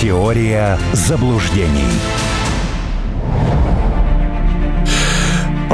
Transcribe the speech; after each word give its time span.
Теория 0.00 0.78
заблуждений. 0.92 2.27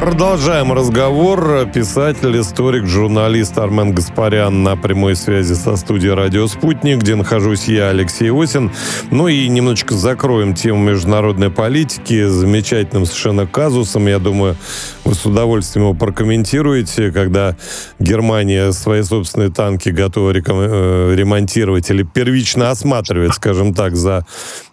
Продолжаем 0.05 0.71
разговор. 0.71 1.67
Писатель, 1.73 2.39
историк, 2.39 2.85
журналист 2.85 3.57
Армен 3.57 3.95
Гаспарян 3.95 4.63
на 4.63 4.77
прямой 4.77 5.17
связи 5.17 5.55
со 5.55 5.77
студией 5.77 6.13
«Радио 6.13 6.47
Спутник», 6.47 6.99
где 6.99 7.15
нахожусь 7.15 7.69
я, 7.69 7.89
Алексей 7.89 8.31
Осин. 8.31 8.71
Ну 9.11 9.29
и 9.29 9.49
немножечко 9.49 9.95
закроем 9.95 10.55
тему 10.55 10.91
международной 10.91 11.49
политики 11.49 12.27
замечательным 12.27 13.07
совершенно 13.07 13.47
казусом. 13.47 14.07
Я 14.07 14.19
думаю, 14.19 14.57
вы 15.05 15.15
с 15.15 15.25
удовольствием 15.25 15.87
его 15.87 15.95
прокомментируете, 15.95 17.11
когда 17.11 17.57
Германия 17.99 18.73
свои 18.73 19.03
собственные 19.03 19.53
танки 19.53 19.89
готова 19.89 20.33
э, 20.35 21.15
ремонтировать 21.15 21.89
или 21.89 22.03
первично 22.03 22.71
осматривать, 22.71 23.33
скажем 23.33 23.73
так, 23.73 23.97
за 23.97 24.27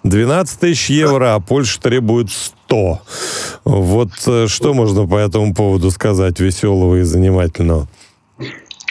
12 0.03 0.59
тысяч 0.59 0.89
евро, 0.89 1.35
а 1.35 1.39
Польша 1.39 1.79
требует 1.79 2.31
100. 2.31 2.60
Вот 3.65 4.09
э, 4.27 4.47
что 4.47 4.73
можно 4.73 5.07
по 5.07 5.17
этому 5.17 5.53
поводу 5.53 5.91
сказать 5.91 6.39
веселого 6.39 6.97
и 6.97 7.01
занимательного? 7.03 7.87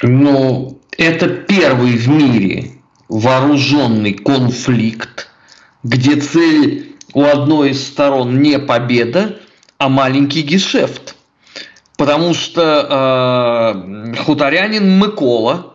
Ну, 0.02 0.78
это 0.96 1.28
первый 1.28 1.96
в 1.96 2.08
мире 2.08 2.72
вооруженный 3.08 4.12
конфликт, 4.14 5.28
где 5.82 6.16
цель 6.16 6.96
у 7.12 7.24
одной 7.24 7.70
из 7.70 7.86
сторон 7.86 8.40
не 8.40 8.58
победа, 8.58 9.36
а 9.78 9.88
маленький 9.88 10.42
гешефт. 10.42 11.16
Потому 11.96 12.34
что 12.34 13.74
э, 14.14 14.14
хуторянин 14.24 14.98
Микола, 14.98 15.69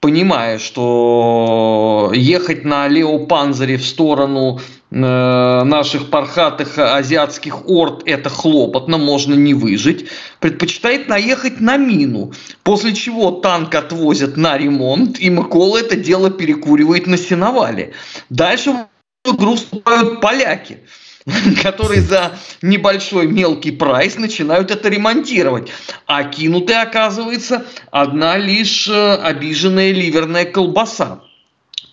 понимая, 0.00 0.58
что 0.58 2.10
ехать 2.14 2.64
на 2.64 2.88
Лео 2.88 3.26
Панзере 3.26 3.76
в 3.78 3.86
сторону 3.86 4.60
Э, 4.92 5.64
наших 5.64 6.10
пархатых 6.10 6.78
азиатских 6.78 7.68
орд 7.68 8.02
это 8.06 8.30
хлопотно, 8.30 8.98
можно 8.98 9.34
не 9.34 9.52
выжить, 9.52 10.08
предпочитает 10.38 11.08
наехать 11.08 11.60
на 11.60 11.76
мину, 11.76 12.32
после 12.62 12.94
чего 12.94 13.32
танк 13.32 13.74
отвозят 13.74 14.36
на 14.36 14.56
ремонт, 14.56 15.18
и 15.18 15.28
Микола 15.28 15.78
это 15.78 15.96
дело 15.96 16.30
перекуривает 16.30 17.08
на 17.08 17.18
сеновале. 17.18 17.94
Дальше 18.30 18.86
вступают 19.24 20.20
поляки 20.20 20.78
которые 21.62 22.02
за 22.02 22.38
небольшой 22.62 23.26
мелкий 23.26 23.72
прайс 23.72 24.16
начинают 24.16 24.70
это 24.70 24.88
ремонтировать. 24.88 25.70
А 26.06 26.24
кинуты, 26.24 26.74
оказывается, 26.74 27.66
одна 27.90 28.36
лишь 28.36 28.88
э, 28.88 29.14
обиженная 29.16 29.92
ливерная 29.92 30.44
колбаса 30.44 31.22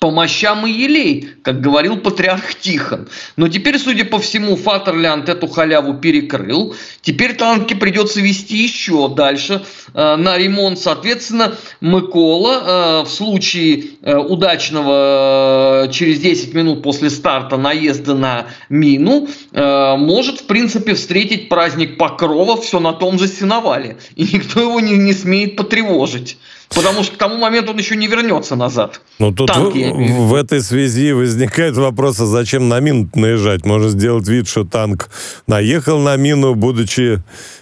по 0.03 0.11
мощам 0.11 0.67
и 0.67 0.69
елей, 0.69 1.29
как 1.43 1.61
говорил 1.61 1.95
патриарх 1.95 2.55
Тихон. 2.55 3.07
Но 3.37 3.47
теперь, 3.47 3.79
судя 3.79 4.03
по 4.03 4.19
всему, 4.19 4.57
Фатерлянд 4.57 5.29
эту 5.29 5.47
халяву 5.47 5.93
перекрыл. 5.93 6.75
Теперь 7.01 7.35
танки 7.35 7.73
придется 7.73 8.19
вести 8.19 8.57
еще 8.63 9.07
дальше 9.07 9.63
э, 9.93 10.15
на 10.17 10.37
ремонт. 10.37 10.77
Соответственно, 10.77 11.55
Микола 11.79 12.51
э, 12.51 13.05
в 13.05 13.09
случае 13.09 13.91
э, 14.01 14.17
удачного 14.17 15.85
э, 15.85 15.91
через 15.93 16.19
10 16.19 16.53
минут 16.53 16.83
после 16.83 17.09
старта 17.09 17.55
наезда 17.55 18.13
на 18.13 18.47
мину 18.67 19.29
э, 19.53 19.95
может, 19.95 20.41
в 20.41 20.47
принципе, 20.47 20.95
встретить 20.95 21.47
праздник 21.47 21.97
Покрова 21.97 22.59
все 22.59 22.81
на 22.81 22.91
том 22.91 23.17
же 23.17 23.29
сеновале. 23.29 23.95
И 24.17 24.23
никто 24.23 24.59
его 24.59 24.81
не, 24.81 24.97
не 24.97 25.13
смеет 25.13 25.55
потревожить. 25.55 26.35
Потому 26.75 27.03
что 27.03 27.13
к 27.13 27.17
тому 27.17 27.37
моменту 27.37 27.71
он 27.71 27.77
еще 27.77 27.95
не 27.95 28.07
вернется 28.07 28.55
назад. 28.55 29.01
Ну 29.19 29.31
тут 29.31 29.47
Танки, 29.47 29.89
в, 29.91 29.92
в 29.93 30.33
этой 30.33 30.61
связи 30.61 31.11
возникает 31.11 31.75
вопрос, 31.75 32.19
а 32.19 32.25
зачем 32.25 32.69
на 32.69 32.79
мину 32.79 33.09
наезжать? 33.15 33.65
Можно 33.65 33.89
сделать 33.89 34.27
вид, 34.27 34.47
что 34.47 34.63
танк 34.63 35.09
наехал 35.47 35.99
на 35.99 36.15
мину, 36.15 36.55
будучи 36.55 37.21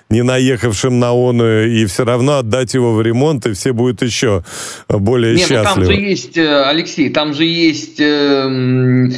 не 0.10 0.24
наехавшим 0.24 1.00
на 1.00 1.12
оную, 1.12 1.72
и 1.72 1.86
все 1.86 2.06
равно 2.06 2.38
отдать 2.38 2.74
его 2.74 2.94
в 2.94 3.02
ремонт, 3.02 3.46
и 3.46 3.54
все 3.54 3.74
будут 3.74 4.02
еще 4.02 4.44
более 4.90 5.36
Нет, 5.36 5.48
счастливы. 5.48 5.66
Ну, 5.68 5.74
там 5.74 5.86
же 5.86 5.94
есть, 5.94 6.38
э, 6.38 6.64
Алексей, 6.64 7.10
там 7.10 7.34
же 7.34 7.46
есть 7.46 8.00
э, 8.00 9.10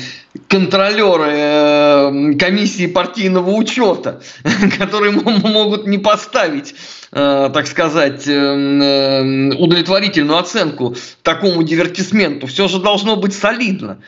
контролеры 0.47 1.31
э, 1.31 2.33
комиссии 2.39 2.87
партийного 2.87 3.51
учета, 3.51 4.21
которые 4.79 5.11
могут 5.11 5.85
не 5.87 5.99
поставить, 5.99 6.73
э, 7.11 7.49
так 7.53 7.67
сказать, 7.67 8.27
э, 8.27 9.51
удовлетворительную 9.57 10.39
оценку 10.39 10.95
такому 11.21 11.63
дивертисменту. 11.63 12.47
Все 12.47 12.67
же 12.67 12.79
должно 12.79 13.15
быть 13.15 13.33
солидно. 13.33 13.99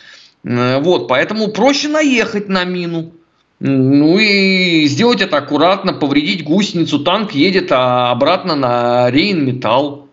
Вот, 0.44 1.08
поэтому 1.08 1.48
проще 1.48 1.88
наехать 1.88 2.50
на 2.50 2.66
мину. 2.66 3.12
Ну 3.60 4.20
и 4.20 4.86
сделать 4.86 5.22
это 5.22 5.38
аккуратно, 5.38 5.94
повредить 5.94 6.44
гусеницу, 6.44 7.00
танк 7.00 7.32
едет 7.32 7.72
а 7.72 8.12
обратно 8.12 8.54
на 8.54 9.10
Рейн-Металл. 9.10 10.08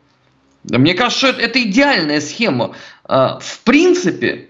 Мне 0.71 0.95
кажется, 0.95 1.27
это 1.27 1.63
идеальная 1.63 2.23
схема. 2.23 2.75
В 3.07 3.61
принципе, 3.65 4.49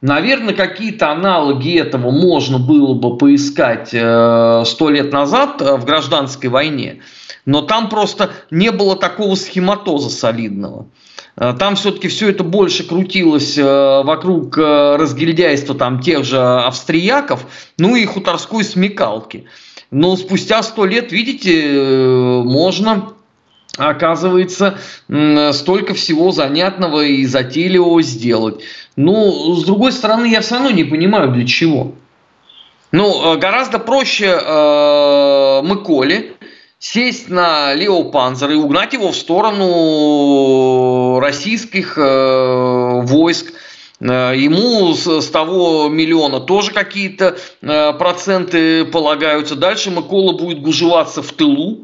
Наверное, 0.00 0.54
какие-то 0.54 1.10
аналоги 1.10 1.76
этого 1.76 2.12
можно 2.12 2.60
было 2.60 2.94
бы 2.94 3.16
поискать 3.16 3.90
э, 3.92 4.62
сто 4.64 4.90
лет 4.90 5.12
назад 5.12 5.60
э, 5.60 5.74
в 5.76 5.84
гражданской 5.84 6.48
войне, 6.48 7.00
но 7.44 7.62
там 7.62 7.88
просто 7.88 8.30
не 8.52 8.70
было 8.70 8.94
такого 8.94 9.34
схематоза 9.34 10.08
солидного. 10.08 10.86
Э, 11.36 11.52
там 11.58 11.74
все-таки 11.74 12.06
все 12.06 12.30
это 12.30 12.44
больше 12.44 12.84
крутилось 12.84 13.58
вокруг 13.58 14.56
разгильдяйства 14.56 15.74
там 15.74 16.00
тех 16.00 16.24
же 16.24 16.38
австрияков, 16.38 17.46
ну 17.76 17.96
и 17.96 18.04
хуторской 18.04 18.62
смекалки. 18.62 19.46
Но 19.90 20.16
спустя 20.16 20.62
сто 20.62 20.84
лет, 20.84 21.10
видите, 21.10 21.76
можно 22.44 23.14
оказывается, 23.78 24.78
столько 25.52 25.94
всего 25.94 26.30
занятного 26.30 27.04
и 27.04 27.24
затейливого 27.24 28.02
сделать. 28.02 28.62
Ну, 28.96 29.54
с 29.54 29.64
другой 29.64 29.92
стороны, 29.92 30.26
я 30.26 30.40
все 30.40 30.56
равно 30.56 30.70
не 30.70 30.84
понимаю, 30.84 31.32
для 31.32 31.46
чего. 31.46 31.94
Ну, 32.90 33.34
э, 33.34 33.38
гораздо 33.38 33.78
проще 33.78 34.26
э, 34.26 35.62
Миколе 35.62 36.32
сесть 36.78 37.28
на 37.28 37.74
Лео 37.74 38.04
Панзер 38.04 38.50
и 38.50 38.54
угнать 38.54 38.94
его 38.94 39.12
в 39.12 39.16
сторону 39.16 41.20
российских 41.20 41.98
э, 41.98 43.00
войск. 43.02 43.52
Э, 44.00 44.32
ему 44.34 44.94
с, 44.94 45.28
того 45.28 45.88
миллиона 45.88 46.40
тоже 46.40 46.70
какие-то 46.70 47.36
проценты 47.60 48.86
полагаются. 48.86 49.54
Дальше 49.54 49.90
Микола 49.90 50.32
будет 50.32 50.62
гужеваться 50.62 51.22
в 51.22 51.32
тылу. 51.32 51.80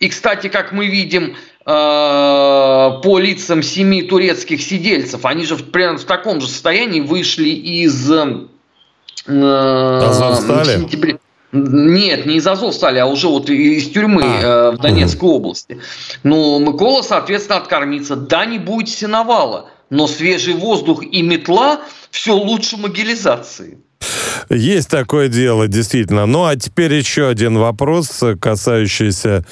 И, 0.00 0.08
кстати, 0.08 0.48
как 0.48 0.72
мы 0.72 0.86
видим, 0.86 1.36
э, 1.64 1.64
по 1.66 3.18
лицам 3.18 3.62
семи 3.62 4.02
турецких 4.02 4.60
сидельцев, 4.62 5.24
они 5.24 5.46
же 5.46 5.56
примерно 5.56 5.98
в 5.98 6.04
таком 6.04 6.40
же 6.40 6.48
состоянии 6.48 7.00
вышли 7.00 7.48
из 7.48 8.10
э? 8.10 8.46
Нет, 11.52 12.26
не 12.26 12.36
из 12.36 12.46
Азовстали, 12.46 12.98
а 12.98 13.06
уже 13.06 13.28
вот 13.28 13.48
из 13.48 13.88
тюрьмы 13.90 14.24
а. 14.24 14.72
э, 14.72 14.76
в 14.76 14.78
Донецкой 14.78 15.28
угу. 15.28 15.36
области. 15.36 15.80
Ну, 16.24 16.58
Микола, 16.58 17.02
соответственно, 17.02 17.58
откормится. 17.58 18.16
Да, 18.16 18.44
не 18.44 18.58
будет 18.58 18.88
сеновала, 18.88 19.70
но 19.88 20.08
свежий 20.08 20.54
воздух 20.54 21.04
и 21.04 21.22
метла 21.22 21.80
все 22.10 22.34
лучше 22.34 22.76
могилизации. 22.76 23.78
Есть 24.50 24.90
такое 24.90 25.28
дело, 25.28 25.68
действительно. 25.68 26.26
Ну, 26.26 26.44
а 26.44 26.56
теперь 26.56 26.92
еще 26.92 27.28
один 27.28 27.56
вопрос, 27.56 28.22
касающийся 28.40 29.44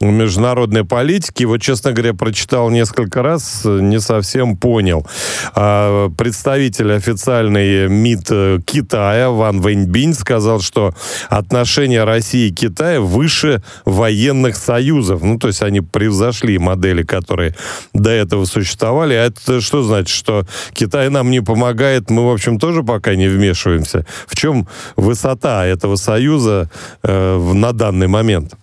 международной 0.00 0.84
политики. 0.84 1.44
Вот, 1.44 1.62
честно 1.62 1.92
говоря, 1.92 2.12
прочитал 2.12 2.68
несколько 2.70 3.22
раз, 3.22 3.62
не 3.64 3.98
совсем 3.98 4.56
понял. 4.56 5.06
А, 5.54 6.10
представитель 6.10 6.92
официальный 6.92 7.88
МИД 7.88 8.64
Китая 8.66 9.30
Ван 9.30 9.60
Вэньбинь 9.60 10.12
сказал, 10.12 10.60
что 10.60 10.94
отношения 11.30 12.04
России 12.04 12.48
и 12.48 12.52
Китая 12.52 13.00
выше 13.00 13.62
военных 13.86 14.56
союзов. 14.56 15.22
Ну, 15.22 15.38
то 15.38 15.48
есть 15.48 15.62
они 15.62 15.80
превзошли 15.80 16.58
модели, 16.58 17.02
которые 17.02 17.54
до 17.94 18.10
этого 18.10 18.44
существовали. 18.44 19.14
А 19.14 19.26
это 19.26 19.62
что 19.62 19.82
значит? 19.82 20.14
Что 20.14 20.44
Китай 20.74 21.08
нам 21.08 21.30
не 21.30 21.40
помогает, 21.40 22.10
мы, 22.10 22.26
в 22.26 22.32
общем, 22.32 22.58
тоже 22.58 22.82
пока 22.82 23.14
не 23.14 23.28
вмешиваемся. 23.28 24.04
В 24.26 24.36
чем 24.36 24.68
высота 24.96 25.64
этого 25.64 25.96
союза 25.96 26.70
э, 27.02 27.52
на 27.54 27.72
данный 27.72 28.08
момент? 28.08 28.54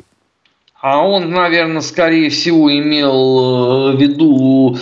А 0.83 1.01
он, 1.01 1.29
наверное, 1.31 1.79
скорее 1.79 2.29
всего 2.29 2.69
имел 2.69 3.93
э, 3.93 3.95
в 3.95 4.01
виду 4.01 4.77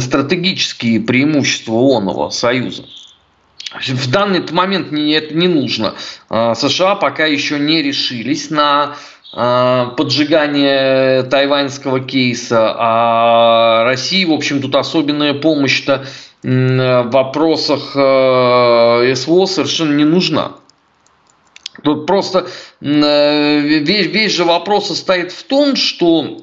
стратегические 0.00 0.98
преимущества 0.98 1.74
ООНового 1.74 2.30
союза. 2.30 2.86
В 3.86 4.10
данный 4.10 4.42
момент 4.50 4.88
это 4.92 5.32
не 5.32 5.46
нужно. 5.46 5.94
А, 6.28 6.56
США 6.56 6.96
пока 6.96 7.26
еще 7.26 7.60
не 7.60 7.82
решились 7.82 8.50
на 8.50 8.96
э, 9.32 9.86
поджигание 9.96 11.22
тайваньского 11.22 12.00
кейса, 12.00 12.74
а 12.76 13.84
России, 13.84 14.24
в 14.24 14.32
общем, 14.32 14.60
тут 14.60 14.74
особенная 14.74 15.34
помощь-то 15.34 16.04
в 16.42 17.08
вопросах 17.12 17.92
СВО 17.92 19.46
совершенно 19.46 19.94
не 19.94 20.04
нужна. 20.04 20.54
Тут 21.84 22.06
просто 22.06 22.48
весь, 22.80 24.06
весь 24.06 24.32
же 24.32 24.44
вопрос 24.44 24.88
состоит 24.88 25.32
в 25.32 25.44
том, 25.44 25.76
что 25.76 26.38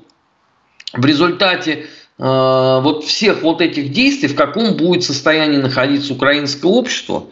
в 0.93 1.03
результате 1.03 1.87
вот 2.17 3.03
всех 3.03 3.41
вот 3.41 3.59
этих 3.59 3.91
действий, 3.91 4.27
в 4.27 4.35
каком 4.35 4.77
будет 4.77 5.03
состоянии 5.03 5.57
находиться 5.57 6.13
украинское 6.13 6.71
общество 6.71 7.25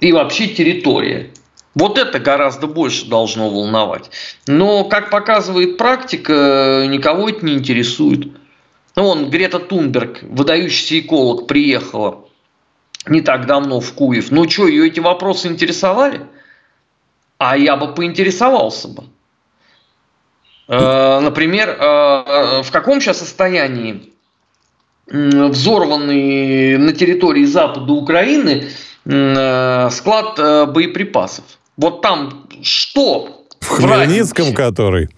и 0.00 0.12
вообще 0.12 0.48
территория. 0.48 1.30
Вот 1.74 1.96
это 1.96 2.18
гораздо 2.18 2.66
больше 2.66 3.06
должно 3.06 3.48
волновать. 3.48 4.10
Но, 4.46 4.84
как 4.84 5.08
показывает 5.10 5.78
практика, 5.78 6.84
никого 6.88 7.30
это 7.30 7.44
не 7.44 7.54
интересует. 7.54 8.28
Ну, 8.96 9.02
вон, 9.02 9.30
Грета 9.30 9.60
Тунберг, 9.60 10.22
выдающийся 10.22 11.00
эколог, 11.00 11.46
приехала 11.46 12.26
не 13.06 13.22
так 13.22 13.46
давно 13.46 13.80
в 13.80 13.92
Куев. 13.94 14.30
Ну 14.30 14.48
что, 14.48 14.66
ее 14.68 14.86
эти 14.86 15.00
вопросы 15.00 15.48
интересовали? 15.48 16.20
А 17.38 17.56
я 17.56 17.76
бы 17.76 17.94
поинтересовался 17.94 18.88
бы. 18.88 19.04
Э, 20.68 21.20
например, 21.20 21.68
э, 21.70 22.62
в 22.62 22.70
каком 22.70 23.00
сейчас 23.00 23.18
состоянии 23.18 24.12
взорванный 25.06 26.78
на 26.78 26.92
территории 26.92 27.44
запада 27.44 27.92
Украины 27.92 28.68
э, 29.04 29.90
склад 29.90 30.38
боеприпасов? 30.72 31.44
Вот 31.76 32.02
там 32.02 32.48
что? 32.62 33.46
В 33.60 33.68
Хмельницком 33.68 34.54
который? 34.54 35.08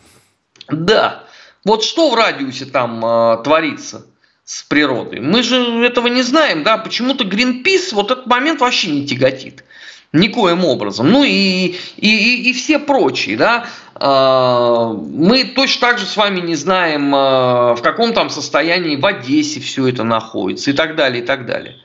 Да. 0.69 1.25
Вот 1.65 1.85
что 1.85 2.11
в 2.11 2.15
радиусе 2.15 2.67
там 2.67 3.05
э, 3.05 3.43
творится 3.43 4.07
с 4.45 4.63
природой? 4.63 5.21
Мы 5.21 5.43
же 5.43 5.85
этого 5.85 6.09
не 6.09 6.23
знаем, 6.23 6.63
да? 6.63 6.79
Почему-то 6.79 7.25
Greenpeace 7.25 7.93
вот 7.93 8.11
этот 8.11 8.27
момент 8.27 8.61
вообще 8.61 8.91
не 8.91 9.07
тяготит. 9.07 9.65
Никоим 10.13 10.65
образом. 10.65 11.11
Ну 11.11 11.23
и, 11.23 11.29
и, 11.29 11.77
и, 11.99 12.51
и 12.51 12.53
все 12.55 12.79
прочие, 12.79 13.37
да. 13.37 13.67
Э, 14.01 14.95
мы 14.95 15.45
точно 15.45 15.89
так 15.89 15.99
же 15.99 16.07
с 16.07 16.17
вами 16.17 16.41
не 16.41 16.55
знаем, 16.55 17.15
э, 17.15 17.75
в 17.75 17.81
каком 17.83 18.15
там 18.15 18.31
состоянии 18.31 18.97
в 18.97 19.05
Одессе 19.05 19.61
все 19.61 19.87
это 19.89 20.05
находится 20.05 20.71
и 20.71 20.73
так 20.73 20.97
далее, 20.97 21.23
и 21.23 21.27
так 21.27 21.45
далее. 21.45 21.77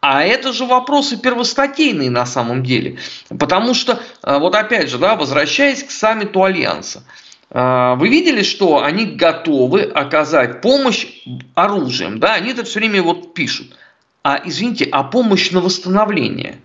А 0.00 0.24
это 0.24 0.52
же 0.52 0.64
вопросы 0.64 1.16
первостатейные 1.16 2.10
на 2.10 2.26
самом 2.26 2.64
деле. 2.64 2.98
Потому 3.38 3.74
что, 3.74 4.00
э, 4.22 4.38
вот 4.38 4.56
опять 4.56 4.88
же, 4.90 4.98
да, 4.98 5.14
возвращаясь 5.14 5.84
к 5.84 5.90
саммиту 5.90 6.42
Альянса, 6.42 7.04
вы 7.52 8.08
видели, 8.08 8.44
что 8.44 8.84
они 8.84 9.06
готовы 9.06 9.82
оказать 9.82 10.60
помощь 10.60 11.08
оружием, 11.56 12.20
да, 12.20 12.34
они 12.34 12.52
это 12.52 12.62
все 12.62 12.78
время 12.78 13.02
вот 13.02 13.34
пишут. 13.34 13.76
А, 14.22 14.40
извините, 14.44 14.88
а 14.92 15.02
помощь 15.02 15.50
на 15.50 15.60
восстановление? 15.60 16.60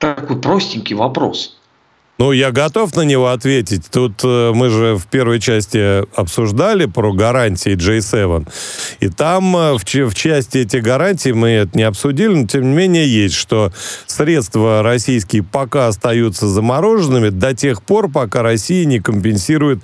Такой 0.00 0.40
простенький 0.40 0.96
вопрос. 0.96 1.59
Ну, 2.20 2.32
я 2.32 2.50
готов 2.50 2.94
на 2.96 3.00
него 3.00 3.28
ответить. 3.28 3.84
Тут 3.90 4.20
э, 4.24 4.52
мы 4.54 4.68
же 4.68 4.96
в 4.96 5.06
первой 5.06 5.40
части 5.40 6.04
обсуждали 6.14 6.84
про 6.84 7.14
гарантии 7.14 7.72
J7. 7.72 8.46
И 9.00 9.08
там 9.08 9.56
э, 9.56 9.78
в, 9.78 9.84
в 9.84 10.14
части 10.14 10.58
этих 10.58 10.82
гарантий 10.82 11.32
мы 11.32 11.48
это 11.48 11.78
не 11.78 11.84
обсудили, 11.84 12.34
но 12.34 12.46
тем 12.46 12.72
не 12.72 12.76
менее 12.76 13.08
есть, 13.08 13.36
что 13.36 13.72
средства 14.06 14.82
российские 14.82 15.42
пока 15.42 15.88
остаются 15.88 16.46
замороженными 16.46 17.30
до 17.30 17.54
тех 17.54 17.82
пор, 17.82 18.10
пока 18.10 18.42
Россия 18.42 18.84
не 18.84 19.00
компенсирует 19.00 19.78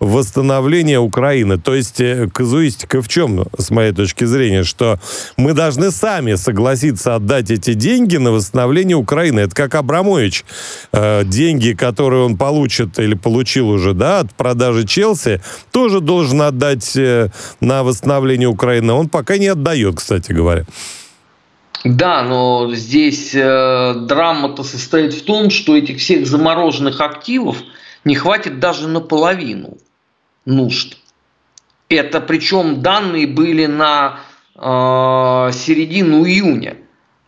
восстановление 0.00 0.98
Украины. 0.98 1.58
То 1.58 1.74
есть 1.74 2.00
э, 2.00 2.26
казуистика 2.32 3.02
в 3.02 3.08
чем, 3.08 3.44
с 3.58 3.68
моей 3.68 3.92
точки 3.92 4.24
зрения, 4.24 4.64
что 4.64 4.98
мы 5.36 5.52
должны 5.52 5.90
сами 5.90 6.36
согласиться 6.36 7.16
отдать 7.16 7.50
эти 7.50 7.74
деньги 7.74 8.16
на 8.16 8.32
восстановление 8.32 8.96
Украины. 8.96 9.40
Это 9.40 9.54
как 9.54 9.74
Абрамович. 9.74 10.46
Э, 10.92 11.22
деньги, 11.26 11.76
который 11.82 12.20
он 12.20 12.36
получит 12.36 13.00
или 13.00 13.14
получил 13.14 13.68
уже, 13.68 13.92
да, 13.92 14.20
от 14.20 14.32
продажи 14.34 14.86
Челси, 14.86 15.40
тоже 15.72 16.00
должен 16.00 16.40
отдать 16.42 16.96
э, 16.96 17.30
на 17.60 17.82
восстановление 17.82 18.46
Украины. 18.46 18.92
Он 18.92 19.08
пока 19.08 19.36
не 19.36 19.48
отдает, 19.48 19.96
кстати 19.96 20.30
говоря. 20.30 20.64
Да, 21.84 22.22
но 22.22 22.72
здесь 22.72 23.34
э, 23.34 23.94
драма-то 24.06 24.62
состоит 24.62 25.12
в 25.12 25.24
том, 25.24 25.50
что 25.50 25.76
этих 25.76 25.98
всех 25.98 26.24
замороженных 26.28 27.00
активов 27.00 27.56
не 28.04 28.14
хватит 28.14 28.60
даже 28.60 28.86
наполовину 28.86 29.78
нужд. 30.46 30.98
Это 31.88 32.20
причем 32.20 32.80
данные 32.80 33.26
были 33.26 33.66
на 33.66 34.20
э, 34.54 34.60
середину 35.52 36.24
июня. 36.24 36.76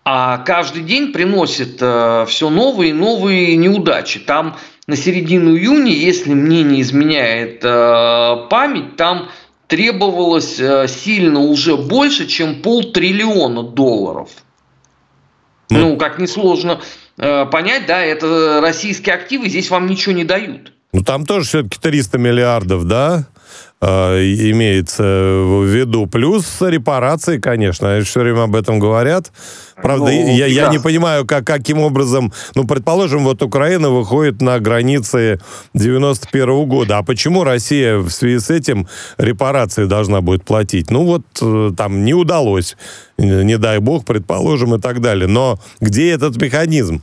А 0.05 0.39
каждый 0.39 0.83
день 0.83 1.13
приносит 1.13 1.79
э, 1.81 2.27
все 2.29 2.51
новые 2.51 2.91
и 2.91 2.93
новые 2.93 3.57
неудачи. 3.57 4.21
Там 4.21 4.57
на 4.87 4.97
середину 4.97 5.57
июня, 5.57 5.93
если 5.93 6.35
мне 6.35 6.63
не 6.63 6.83
изменяет 6.83 7.65
э, 7.65 8.47
память, 8.51 8.97
там 8.97 9.31
требовалось 9.67 10.61
э, 10.61 10.89
сильно 10.89 11.41
уже 11.41 11.79
больше, 11.79 12.27
чем 12.27 12.61
полтриллиона 12.61 13.63
долларов. 13.63 14.29
Ну, 15.71 15.79
ну 15.79 15.97
как 15.97 16.19
несложно 16.19 16.81
понять, 17.17 17.87
да, 17.87 18.03
это 18.03 18.61
российские 18.61 19.15
активы 19.15 19.49
здесь 19.49 19.71
вам 19.71 19.87
ничего 19.87 20.13
не 20.15 20.25
дают. 20.25 20.73
Ну, 20.93 21.03
там 21.03 21.25
тоже 21.25 21.47
все-таки 21.47 21.79
300 21.81 22.19
миллиардов, 22.19 22.85
да? 22.85 23.27
Э, 23.87 24.19
имеется 24.51 25.03
в 25.03 25.65
виду. 25.65 26.07
Плюс 26.07 26.63
репарации, 26.63 27.39
конечно, 27.39 28.01
все 28.03 28.21
время 28.21 28.45
об 28.45 28.57
этом 28.57 28.79
говорят. 28.79 29.31
Правда, 29.77 30.07
ну, 30.07 30.11
я, 30.11 30.47
я 30.47 30.69
не 30.69 30.79
понимаю, 30.79 31.27
как, 31.27 31.47
каким 31.47 31.81
образом... 31.81 32.33
Ну, 32.55 32.65
предположим, 32.65 33.25
вот 33.25 33.43
Украина 33.43 33.91
выходит 33.91 34.41
на 34.41 34.59
границы 34.59 35.39
91 35.75 36.49
-го 36.49 36.65
года. 36.65 36.99
А 36.99 37.03
почему 37.03 37.45
Россия 37.45 37.99
в 37.99 38.09
связи 38.09 38.39
с 38.39 38.49
этим 38.49 38.87
репарации 39.19 39.85
должна 39.85 40.23
будет 40.23 40.45
платить? 40.45 40.91
Ну, 40.91 41.05
вот 41.05 41.23
э, 41.43 41.73
там 41.77 42.05
не 42.05 42.15
удалось, 42.15 42.77
не 43.19 43.59
дай 43.59 43.81
бог, 43.81 44.07
предположим, 44.07 44.75
и 44.75 44.81
так 44.81 45.01
далее. 45.01 45.29
Но 45.29 45.59
где 45.81 46.11
этот 46.11 46.41
механизм? 46.41 47.03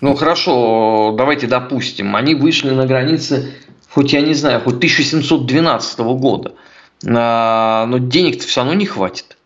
Ну, 0.00 0.16
хорошо, 0.16 1.14
давайте 1.16 1.46
допустим. 1.46 2.16
Они 2.16 2.34
вышли 2.34 2.70
на 2.70 2.86
границы 2.86 3.52
хоть 3.94 4.12
я 4.12 4.22
не 4.22 4.34
знаю, 4.34 4.60
хоть 4.60 4.76
1712 4.76 5.98
года, 6.00 6.54
а, 7.06 7.86
но 7.86 7.98
денег-то 7.98 8.46
все 8.46 8.60
равно 8.60 8.74
не 8.74 8.86
хватит. 8.86 9.36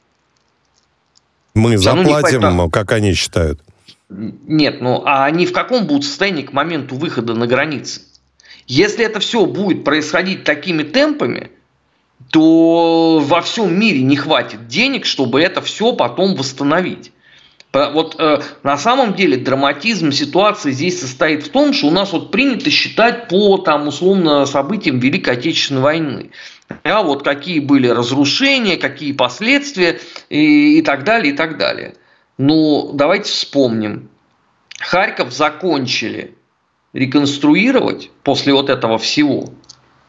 Мы 1.55 1.77
все 1.77 1.97
заплатим, 1.97 2.41
хватит, 2.43 2.73
как 2.73 2.93
они 2.93 3.13
считают. 3.15 3.61
Нет, 4.09 4.81
ну 4.81 5.03
а 5.05 5.25
они 5.25 5.47
в 5.47 5.53
каком 5.53 5.87
будут 5.87 6.05
состоянии 6.05 6.43
к 6.43 6.53
моменту 6.53 6.95
выхода 6.95 7.35
на 7.35 7.47
границы? 7.47 8.03
Если 8.69 9.05
это 9.05 9.21
все 9.21 9.47
будет 9.47 9.85
происходить 9.85 10.45
такими 10.45 10.83
темпами, 10.85 11.51
то 12.31 13.21
во 13.21 13.41
всем 13.41 13.79
мире 13.79 14.03
не 14.03 14.17
хватит 14.17 14.69
денег, 14.69 15.07
чтобы 15.07 15.41
это 15.41 15.61
все 15.61 15.93
потом 15.93 16.35
восстановить. 16.35 17.13
Вот 17.73 18.17
э, 18.19 18.41
на 18.63 18.79
самом 18.79 19.15
деле 19.15 19.37
драматизм 19.37 20.11
ситуации 20.11 20.71
здесь 20.71 21.01
состоит 21.01 21.47
в 21.47 21.51
том, 21.51 21.75
что 21.75 21.89
у 21.89 21.91
нас 21.91 22.13
вот 22.13 22.31
принято 22.31 22.71
считать 22.71 23.29
по 23.29 23.59
там 23.59 23.89
условно 23.89 24.47
событиям 24.47 24.99
Великой 24.99 25.35
Отечественной 25.35 25.83
войны. 25.83 26.31
А 26.85 27.03
вот 27.03 27.23
какие 27.23 27.61
были 27.61 27.89
разрушения, 27.89 28.77
какие 28.79 29.13
последствия 29.13 30.01
и, 30.31 30.79
и 30.79 30.83
так 30.83 31.05
далее, 31.05 31.35
и 31.35 31.37
так 31.37 31.59
далее. 31.59 31.97
Ну, 32.39 32.93
давайте 32.95 33.31
вспомним. 33.31 34.09
Харьков 34.79 35.33
закончили 35.33 36.35
реконструировать 36.93 38.11
после 38.23 38.55
вот 38.55 38.71
этого 38.71 38.99
всего 38.99 39.51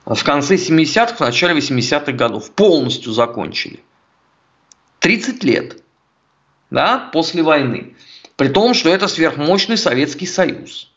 в 0.06 0.24
конце 0.24 0.56
70-х, 0.56 1.16
в 1.16 1.20
начале 1.20 1.60
80-х 1.60 2.14
годов. 2.14 2.52
Полностью 2.52 3.12
закончили. 3.12 3.82
30 5.00 5.44
лет 5.44 5.84
да, 6.70 7.10
после 7.12 7.44
войны. 7.44 7.96
При 8.36 8.50
том, 8.50 8.74
что 8.74 8.90
это 8.90 9.08
сверхмощный 9.08 9.78
Советский 9.78 10.28
Союз. 10.28 10.92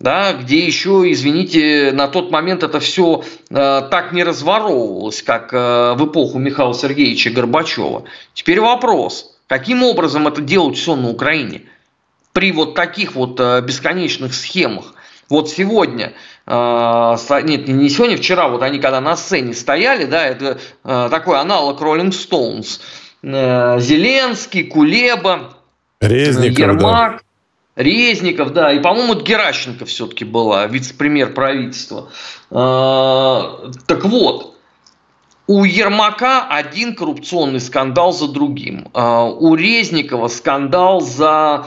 Да, 0.00 0.32
где 0.32 0.66
еще, 0.66 1.04
извините, 1.06 1.92
на 1.92 2.08
тот 2.08 2.32
момент 2.32 2.64
это 2.64 2.80
все 2.80 3.22
э, 3.48 3.54
так 3.90 4.12
не 4.12 4.24
разворовывалось, 4.24 5.22
как 5.22 5.54
э, 5.54 5.94
в 5.96 6.06
эпоху 6.06 6.38
Михаила 6.38 6.74
Сергеевича 6.74 7.30
Горбачева. 7.30 8.04
Теперь 8.34 8.60
вопрос, 8.60 9.38
каким 9.46 9.84
образом 9.84 10.26
это 10.26 10.40
делать 10.40 10.76
все 10.76 10.96
на 10.96 11.10
Украине 11.10 11.62
при 12.32 12.50
вот 12.50 12.74
таких 12.74 13.14
вот 13.14 13.38
э, 13.38 13.60
бесконечных 13.60 14.34
схемах? 14.34 14.94
Вот 15.30 15.48
сегодня, 15.48 16.12
э, 16.46 17.16
нет, 17.44 17.68
не 17.68 17.88
сегодня, 17.88 18.16
вчера, 18.16 18.48
вот 18.48 18.64
они 18.64 18.80
когда 18.80 19.00
на 19.00 19.16
сцене 19.16 19.54
стояли, 19.54 20.06
да, 20.06 20.26
это 20.26 20.58
э, 20.82 21.08
такой 21.08 21.38
аналог 21.38 21.80
Rolling 21.80 22.10
Stones– 22.10 22.80
Зеленский, 23.24 24.64
Кулеба, 24.64 25.54
Резников, 26.00 26.58
Ермак. 26.58 27.24
Резников, 27.76 28.52
да, 28.52 28.72
и, 28.72 28.78
по-моему, 28.78 29.14
Геращенко 29.14 29.84
все-таки 29.84 30.24
была, 30.24 30.66
вице-премьер 30.66 31.32
правительства. 31.32 32.10
А, 32.50 33.70
так 33.86 34.04
вот, 34.04 34.53
у 35.46 35.64
Ермака 35.64 36.46
один 36.48 36.94
коррупционный 36.94 37.60
скандал 37.60 38.12
за 38.12 38.28
другим. 38.28 38.88
А, 38.94 39.24
у 39.24 39.54
Резникова 39.54 40.28
скандал 40.28 41.02
за 41.02 41.66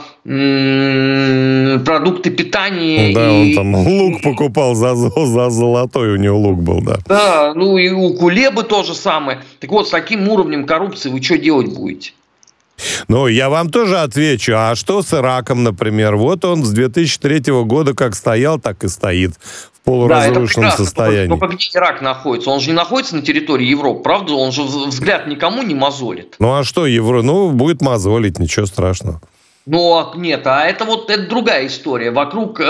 продукты 1.84 2.30
питания. 2.30 3.14
Да, 3.14 3.30
и... 3.30 3.50
он 3.50 3.54
там 3.54 3.74
лук 3.76 4.22
покупал 4.22 4.74
за, 4.74 4.94
за 4.96 5.50
золотой, 5.50 6.14
у 6.14 6.16
него 6.16 6.38
лук 6.38 6.60
был, 6.60 6.82
да. 6.82 6.98
Да, 7.06 7.52
ну 7.54 7.78
и 7.78 7.90
у 7.90 8.14
Кулебы 8.14 8.64
то 8.64 8.82
же 8.82 8.94
самое. 8.94 9.42
Так 9.60 9.70
вот, 9.70 9.86
с 9.86 9.90
таким 9.90 10.28
уровнем 10.28 10.66
коррупции 10.66 11.08
вы 11.08 11.22
что 11.22 11.38
делать 11.38 11.68
будете? 11.68 12.12
Ну, 13.08 13.26
я 13.26 13.48
вам 13.48 13.70
тоже 13.70 13.98
отвечу. 13.98 14.52
А 14.56 14.74
что 14.76 15.02
с 15.02 15.12
Ираком, 15.12 15.64
например? 15.64 16.16
Вот 16.16 16.44
он 16.44 16.64
с 16.64 16.70
2003 16.70 17.52
года 17.64 17.94
как 17.94 18.14
стоял, 18.14 18.60
так 18.60 18.84
и 18.84 18.88
стоит 18.88 19.32
полуразрушенном 19.88 20.70
да, 20.70 20.76
состоянии. 20.76 21.28
Только, 21.28 21.46
только 21.46 21.56
где 21.56 21.78
Ирак 21.78 22.02
находится? 22.02 22.50
Он 22.50 22.60
же 22.60 22.68
не 22.68 22.76
находится 22.76 23.16
на 23.16 23.22
территории 23.22 23.66
Европы, 23.66 24.02
правда? 24.02 24.34
Он 24.34 24.52
же 24.52 24.62
взгляд 24.62 25.26
никому 25.26 25.62
не 25.62 25.74
мозолит. 25.74 26.36
Ну, 26.38 26.54
а 26.54 26.64
что 26.64 26.86
Евро? 26.86 27.22
Ну, 27.22 27.50
будет 27.50 27.80
мозолить, 27.80 28.38
ничего 28.38 28.66
страшного. 28.66 29.20
Ну, 29.66 29.98
а 29.98 30.12
нет, 30.16 30.46
а 30.46 30.64
это 30.64 30.84
вот 30.84 31.10
это 31.10 31.28
другая 31.28 31.66
история. 31.66 32.10
Вокруг 32.10 32.58
э, 32.58 32.64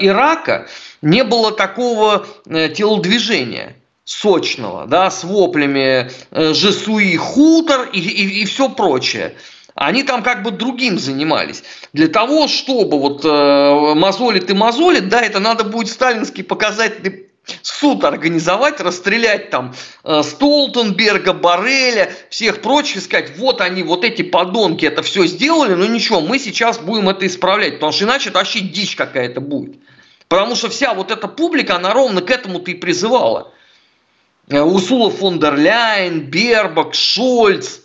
Ирака 0.00 0.66
не 1.02 1.24
было 1.24 1.50
такого 1.50 2.26
э, 2.46 2.68
телодвижения 2.68 3.76
сочного, 4.04 4.86
да, 4.86 5.10
с 5.10 5.24
воплями 5.24 6.10
э, 6.30 6.54
«Жесуи 6.54 7.16
хутор» 7.16 7.88
и, 7.92 7.98
и, 7.98 8.42
и 8.42 8.44
все 8.44 8.68
прочее. 8.68 9.34
Они 9.74 10.04
там 10.04 10.22
как 10.22 10.42
бы 10.42 10.52
другим 10.52 10.98
занимались. 10.98 11.64
Для 11.92 12.06
того, 12.06 12.46
чтобы 12.46 12.98
вот 12.98 13.24
э, 13.24 13.94
мозолит 13.94 14.48
и 14.48 14.54
мозолит, 14.54 15.08
да, 15.08 15.20
это 15.20 15.40
надо 15.40 15.64
будет 15.64 15.88
сталинский 15.88 16.44
показательный 16.44 17.28
суд 17.62 18.04
организовать, 18.04 18.80
расстрелять 18.80 19.50
там 19.50 19.74
э, 20.04 20.22
Столтенберга, 20.22 21.32
Барреля, 21.32 22.12
всех 22.30 22.62
прочих, 22.62 23.02
сказать, 23.02 23.36
вот 23.36 23.60
они, 23.60 23.82
вот 23.82 24.04
эти 24.04 24.22
подонки 24.22 24.84
это 24.84 25.02
все 25.02 25.26
сделали, 25.26 25.74
но 25.74 25.86
ничего, 25.86 26.20
мы 26.20 26.38
сейчас 26.38 26.78
будем 26.78 27.08
это 27.08 27.26
исправлять, 27.26 27.74
потому 27.74 27.92
что 27.92 28.04
иначе 28.04 28.30
это 28.30 28.38
вообще 28.38 28.60
дичь 28.60 28.94
какая-то 28.94 29.40
будет. 29.40 29.76
Потому 30.28 30.54
что 30.54 30.70
вся 30.70 30.94
вот 30.94 31.10
эта 31.10 31.28
публика, 31.28 31.76
она 31.76 31.92
ровно 31.92 32.22
к 32.22 32.30
этому-то 32.30 32.70
и 32.70 32.74
призывала. 32.74 33.52
Э, 34.48 34.60
Усула 34.60 35.10
фон 35.10 35.40
дер 35.40 35.56
Ляйн, 35.56 36.20
Бербак, 36.20 36.94
Шольц, 36.94 37.80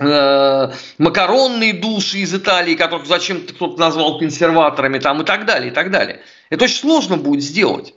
макаронные 0.00 1.74
души 1.74 2.18
из 2.18 2.34
Италии, 2.34 2.74
которых 2.74 3.06
зачем-то 3.06 3.52
кто-то 3.52 3.78
назвал 3.78 4.18
консерваторами 4.18 4.98
там 4.98 5.20
и 5.20 5.24
так 5.24 5.44
далее, 5.44 5.70
и 5.70 5.74
так 5.74 5.90
далее. 5.90 6.20
Это 6.48 6.64
очень 6.64 6.76
сложно 6.76 7.16
будет 7.16 7.42
сделать. 7.42 7.94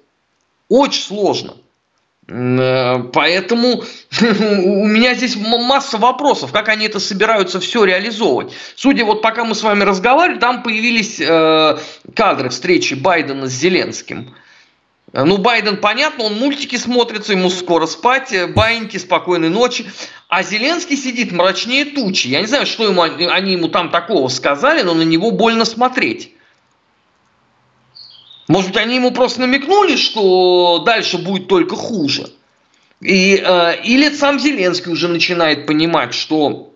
Очень 0.67 1.03
сложно. 1.03 1.55
Э, 2.27 3.03
поэтому 3.11 3.83
у 4.21 4.85
меня 4.85 5.13
здесь 5.13 5.35
масса 5.35 5.97
вопросов, 5.97 6.51
как 6.51 6.69
они 6.69 6.85
это 6.85 6.99
собираются 6.99 7.59
все 7.59 7.83
реализовывать. 7.83 8.53
Судя 8.75 9.05
вот 9.05 9.21
пока 9.21 9.43
мы 9.43 9.55
с 9.55 9.63
вами 9.63 9.83
разговаривали, 9.83 10.39
там 10.39 10.63
появились 10.63 11.19
э, 11.19 11.77
кадры 12.15 12.49
встречи 12.49 12.93
Байдена 12.93 13.47
с 13.47 13.51
Зеленским. 13.51 14.33
Э, 15.13 15.23
ну, 15.23 15.37
Байден, 15.37 15.77
понятно, 15.77 16.25
он 16.25 16.33
мультики 16.33 16.75
смотрится, 16.75 17.33
ему 17.33 17.49
скоро 17.49 17.85
спать, 17.85 18.33
э, 18.33 18.47
баиньки, 18.47 18.97
спокойной 18.97 19.49
ночи. 19.49 19.85
А 20.27 20.43
Зеленский 20.43 20.97
сидит 20.97 21.31
мрачнее 21.31 21.85
тучи. 21.85 22.27
Я 22.27 22.41
не 22.41 22.47
знаю, 22.47 22.65
что 22.65 22.85
ему, 22.85 23.01
они 23.03 23.53
ему 23.53 23.69
там 23.69 23.91
такого 23.91 24.27
сказали, 24.27 24.81
но 24.81 24.93
на 24.93 25.03
него 25.03 25.31
больно 25.31 25.65
смотреть. 25.65 26.33
Может 28.47 28.71
быть, 28.71 28.77
они 28.77 28.95
ему 28.95 29.11
просто 29.11 29.41
намекнули, 29.41 29.95
что 29.95 30.79
дальше 30.79 31.17
будет 31.17 31.47
только 31.47 31.75
хуже. 31.75 32.29
И, 32.99 33.35
э, 33.35 33.81
или 33.83 34.09
сам 34.09 34.39
Зеленский 34.39 34.91
уже 34.91 35.07
начинает 35.07 35.67
понимать, 35.67 36.13
что 36.13 36.73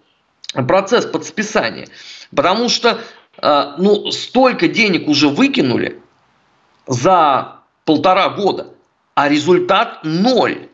процесс 0.53 1.06
подсписания. 1.06 1.88
Потому 2.36 2.70
что 2.70 3.01
э, 3.41 3.74
ну, 3.79 4.12
столько 4.12 4.67
денег 4.67 5.08
уже 5.08 5.27
выкинули 5.29 6.00
за 6.86 7.57
полтора 7.88 8.27
года, 8.29 8.74
а 9.15 9.29
результат 9.29 10.01
ноль. 10.03 10.67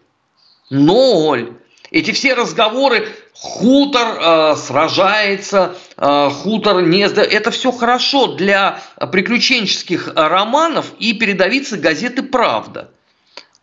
Ноль. 0.71 1.53
Эти 1.91 2.09
все 2.09 2.33
разговоры, 2.33 3.07
хутор 3.35 4.17
э, 4.19 4.55
сражается, 4.55 5.75
э, 5.95 6.29
хутор 6.31 6.81
не... 6.81 7.03
Это 7.03 7.51
все 7.51 7.71
хорошо 7.71 8.33
для 8.33 8.81
приключенческих 9.11 10.11
романов 10.15 10.87
и 10.97 11.13
передовицы 11.13 11.77
газеты 11.77 12.23
«Правда». 12.23 12.89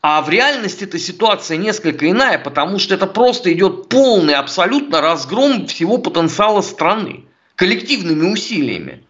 А 0.00 0.22
в 0.22 0.30
реальности 0.30 0.84
эта 0.84 0.98
ситуация 1.00 1.56
несколько 1.56 2.08
иная, 2.08 2.38
потому 2.38 2.78
что 2.78 2.94
это 2.94 3.06
просто 3.06 3.52
идет 3.52 3.88
полный 3.88 4.34
абсолютно 4.34 5.00
разгром 5.00 5.66
всего 5.66 5.98
потенциала 5.98 6.62
страны 6.62 7.24
коллективными 7.56 8.32
усилиями. 8.32 9.04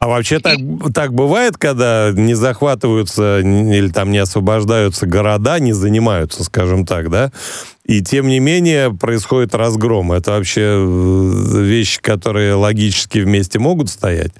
А 0.00 0.08
вообще 0.08 0.38
так, 0.40 0.56
так 0.94 1.12
бывает, 1.12 1.58
когда 1.58 2.10
не 2.10 2.32
захватываются 2.32 3.40
или 3.40 3.90
там 3.90 4.10
не 4.10 4.16
освобождаются 4.16 5.06
города, 5.06 5.58
не 5.58 5.74
занимаются, 5.74 6.42
скажем 6.42 6.86
так, 6.86 7.10
да? 7.10 7.30
И 7.84 8.00
тем 8.00 8.28
не 8.28 8.40
менее 8.40 8.94
происходит 8.94 9.54
разгром. 9.54 10.12
Это 10.12 10.30
вообще 10.30 10.62
э, 10.62 11.62
вещи, 11.62 12.00
которые 12.00 12.54
логически 12.54 13.18
вместе 13.18 13.58
могут 13.58 13.90
стоять? 13.90 14.32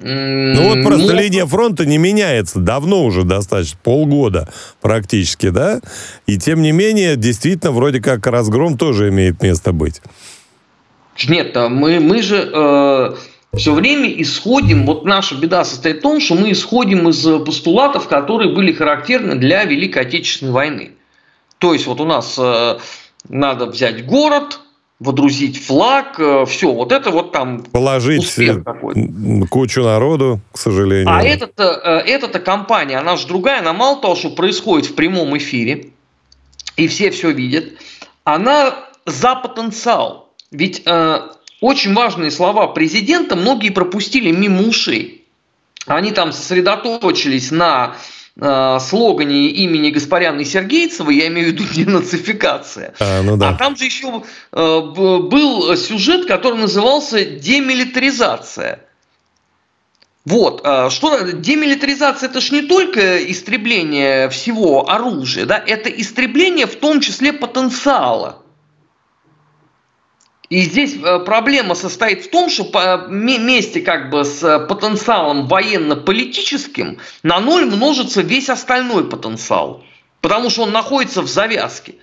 Ну 0.00 0.68
вот 0.68 0.84
просто 0.84 1.14
ну, 1.14 1.18
линия 1.18 1.44
фронта 1.44 1.84
не 1.84 1.98
меняется 1.98 2.60
давно 2.60 3.04
уже 3.04 3.24
достаточно, 3.24 3.78
полгода 3.82 4.48
практически, 4.80 5.48
да? 5.48 5.80
И 6.28 6.38
тем 6.38 6.62
не 6.62 6.70
менее, 6.70 7.16
действительно, 7.16 7.72
вроде 7.72 8.00
как 8.00 8.24
разгром 8.28 8.78
тоже 8.78 9.08
имеет 9.08 9.42
место 9.42 9.72
быть. 9.72 10.00
Нет, 11.28 11.56
мы, 11.56 11.98
мы 11.98 12.22
же 12.22 12.50
э, 12.52 13.14
все 13.54 13.74
время 13.74 14.08
исходим, 14.22 14.86
вот 14.86 15.04
наша 15.04 15.34
беда 15.34 15.64
состоит 15.64 15.98
в 15.98 16.02
том, 16.02 16.20
что 16.20 16.34
мы 16.34 16.52
исходим 16.52 17.08
из 17.08 17.22
постулатов, 17.44 18.08
которые 18.08 18.54
были 18.54 18.72
характерны 18.72 19.34
для 19.34 19.64
Великой 19.64 20.02
Отечественной 20.02 20.52
войны. 20.52 20.92
То 21.58 21.74
есть 21.74 21.86
вот 21.86 22.00
у 22.00 22.04
нас 22.04 22.38
э, 22.38 22.78
надо 23.28 23.66
взять 23.66 24.06
город, 24.06 24.60
водрузить 25.00 25.62
флаг, 25.62 26.18
э, 26.18 26.46
все, 26.46 26.72
вот 26.72 26.92
это 26.92 27.10
вот 27.10 27.32
там 27.32 27.62
положить 27.64 28.24
кучу 29.50 29.82
народу, 29.82 30.40
к 30.52 30.58
сожалению. 30.58 31.10
А 31.10 31.22
эта-то, 31.22 31.64
э, 31.84 32.10
эта-то 32.10 32.40
компания, 32.40 32.96
она 32.96 33.16
же 33.16 33.26
другая, 33.26 33.60
она 33.60 33.74
мало 33.74 34.00
того, 34.00 34.14
что 34.14 34.30
происходит 34.30 34.88
в 34.88 34.94
прямом 34.94 35.36
эфире, 35.36 35.90
и 36.78 36.88
все 36.88 37.10
все 37.10 37.30
видят, 37.32 37.66
она 38.24 38.88
за 39.04 39.34
потенциал. 39.34 40.30
Ведь 40.50 40.82
очень 41.62 41.94
важные 41.94 42.32
слова 42.32 42.66
президента 42.66 43.36
многие 43.36 43.70
пропустили 43.70 44.32
мимо 44.32 44.62
ушей. 44.64 45.24
Они 45.86 46.10
там 46.10 46.32
сосредоточились 46.32 47.52
на 47.52 47.96
э, 48.36 48.78
слогане 48.80 49.46
имени 49.46 49.90
Гаспаряна 49.90 50.40
и 50.40 50.44
Сергейцева, 50.44 51.10
я 51.10 51.28
имею 51.28 51.48
в 51.48 51.52
виду 51.52 51.64
денацификация. 51.72 52.94
А, 52.98 53.22
ну 53.22 53.36
да. 53.36 53.50
а 53.50 53.54
там 53.54 53.76
же 53.76 53.84
еще 53.84 54.24
э, 54.52 54.80
был 54.80 55.76
сюжет, 55.76 56.26
который 56.26 56.58
назывался 56.58 57.24
демилитаризация. 57.24 58.80
Вот, 60.24 60.62
э, 60.64 60.90
что 60.90 61.30
демилитаризация 61.30 62.28
это 62.28 62.40
же 62.40 62.54
не 62.54 62.62
только 62.62 63.30
истребление 63.30 64.28
всего 64.30 64.90
оружия, 64.90 65.46
да, 65.46 65.62
это 65.64 65.88
истребление 65.90 66.66
в 66.66 66.74
том 66.74 67.00
числе 67.00 67.32
потенциала. 67.32 68.41
И 70.52 70.60
здесь 70.64 70.96
э, 71.02 71.18
проблема 71.20 71.74
состоит 71.74 72.26
в 72.26 72.30
том, 72.30 72.50
что 72.50 72.64
по 72.64 73.06
месте 73.08 73.80
как 73.80 74.10
бы 74.10 74.22
с 74.22 74.42
э, 74.42 74.58
потенциалом 74.58 75.46
военно-политическим 75.46 76.98
на 77.22 77.40
ноль 77.40 77.64
множится 77.64 78.20
весь 78.20 78.50
остальной 78.50 79.08
потенциал. 79.08 79.82
Потому 80.20 80.50
что 80.50 80.64
он 80.64 80.72
находится 80.72 81.22
в 81.22 81.26
завязке. 81.26 81.94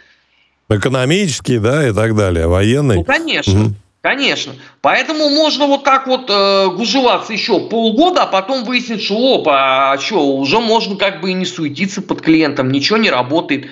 Экономический, 0.68 1.60
да, 1.60 1.88
и 1.88 1.94
так 1.94 2.16
далее, 2.16 2.48
военный. 2.48 2.96
Ну, 2.96 3.04
конечно. 3.04 3.66
Угу. 3.66 3.74
Конечно. 4.02 4.54
Поэтому 4.82 5.30
можно 5.30 5.68
вот 5.68 5.84
так 5.84 6.08
вот 6.08 6.28
э, 6.28 6.70
гужеваться 6.70 7.32
еще 7.34 7.60
полгода, 7.70 8.24
а 8.24 8.26
потом 8.26 8.64
выяснить, 8.64 9.04
что 9.04 9.42
опа, 9.42 9.92
а 9.92 10.00
что, 10.00 10.26
уже 10.26 10.60
можно 10.60 10.96
как 10.96 11.22
бы 11.22 11.30
и 11.30 11.34
не 11.36 11.46
суетиться 11.46 12.02
под 12.02 12.22
клиентом, 12.22 12.72
ничего 12.72 12.98
не 12.98 13.12
работает. 13.12 13.68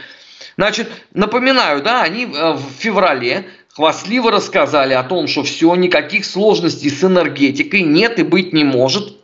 Значит, 0.55 0.91
напоминаю, 1.13 1.81
да, 1.81 2.03
они 2.03 2.25
э, 2.25 2.53
в 2.53 2.61
феврале 2.79 3.47
хвастливо 3.77 4.31
рассказали 4.31 4.93
о 4.93 5.03
том, 5.03 5.27
что 5.27 5.43
все, 5.43 5.75
никаких 5.75 6.25
сложностей 6.25 6.89
с 6.89 7.03
энергетикой 7.03 7.81
нет 7.81 8.17
и 8.17 8.23
быть 8.23 8.51
не 8.51 8.63
может. 8.63 9.17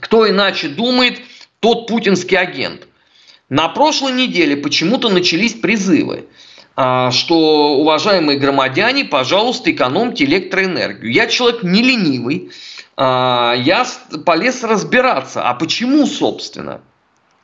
Кто 0.00 0.26
иначе 0.28 0.68
думает, 0.68 1.20
тот 1.60 1.86
путинский 1.86 2.38
агент. 2.38 2.88
На 3.50 3.68
прошлой 3.68 4.12
неделе 4.12 4.56
почему-то 4.56 5.10
начались 5.10 5.52
призывы. 5.52 6.24
а, 6.76 7.10
что, 7.10 7.76
уважаемые 7.76 8.38
громадяне, 8.38 9.04
пожалуйста, 9.04 9.70
экономьте 9.70 10.24
электроэнергию. 10.24 11.12
Я 11.12 11.26
человек 11.26 11.62
не 11.62 11.82
ленивый, 11.82 12.50
а, 12.96 13.54
я 13.54 13.86
полез 14.24 14.64
разбираться, 14.64 15.42
а 15.42 15.54
почему, 15.54 16.06
собственно? 16.06 16.80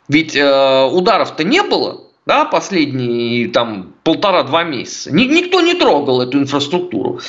Ведь 0.09 0.35
э, 0.35 0.85
ударов-то 0.91 1.45
не 1.45 1.63
было, 1.63 2.01
да, 2.27 2.45
последние 2.45 3.49
там 3.51 3.95
полтора-два 4.11 4.65
месяца. 4.65 5.13
Никто 5.13 5.61
не 5.61 5.75
трогал 5.75 6.21
эту 6.21 6.39
инфраструктуру. 6.39 7.21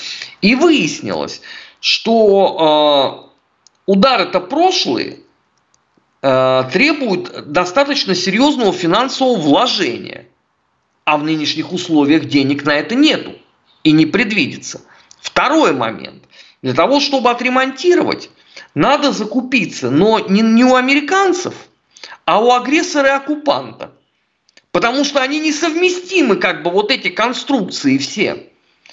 И 0.41 0.55
выяснилось, 0.55 1.41
что 1.79 3.29
э, 3.85 3.91
удары-то 3.91 4.39
прошлые 4.39 5.19
э, 6.23 6.63
требуют 6.73 7.51
достаточно 7.51 8.15
серьезного 8.15 8.73
финансового 8.73 9.37
вложения. 9.37 10.25
А 11.05 11.19
в 11.19 11.23
нынешних 11.23 11.71
условиях 11.71 12.25
денег 12.25 12.65
на 12.65 12.71
это 12.71 12.95
нету 12.95 13.33
и 13.83 13.91
не 13.91 14.07
предвидится. 14.07 14.81
Второй 15.19 15.73
момент. 15.73 16.23
Для 16.63 16.73
того, 16.73 16.99
чтобы 16.99 17.29
отремонтировать, 17.29 18.31
надо 18.73 19.11
закупиться, 19.11 19.91
но 19.91 20.19
не, 20.19 20.41
не 20.41 20.63
у 20.63 20.73
американцев, 20.73 21.53
а 22.25 22.43
у 22.43 22.51
агрессора 22.51 23.09
и 23.09 23.11
оккупанта. 23.11 23.90
Потому 24.71 25.03
что 25.03 25.21
они 25.21 25.39
несовместимы, 25.39 26.37
как 26.37 26.63
бы, 26.63 26.71
вот 26.71 26.91
эти 26.91 27.09
конструкции 27.09 27.97
все. 27.97 28.47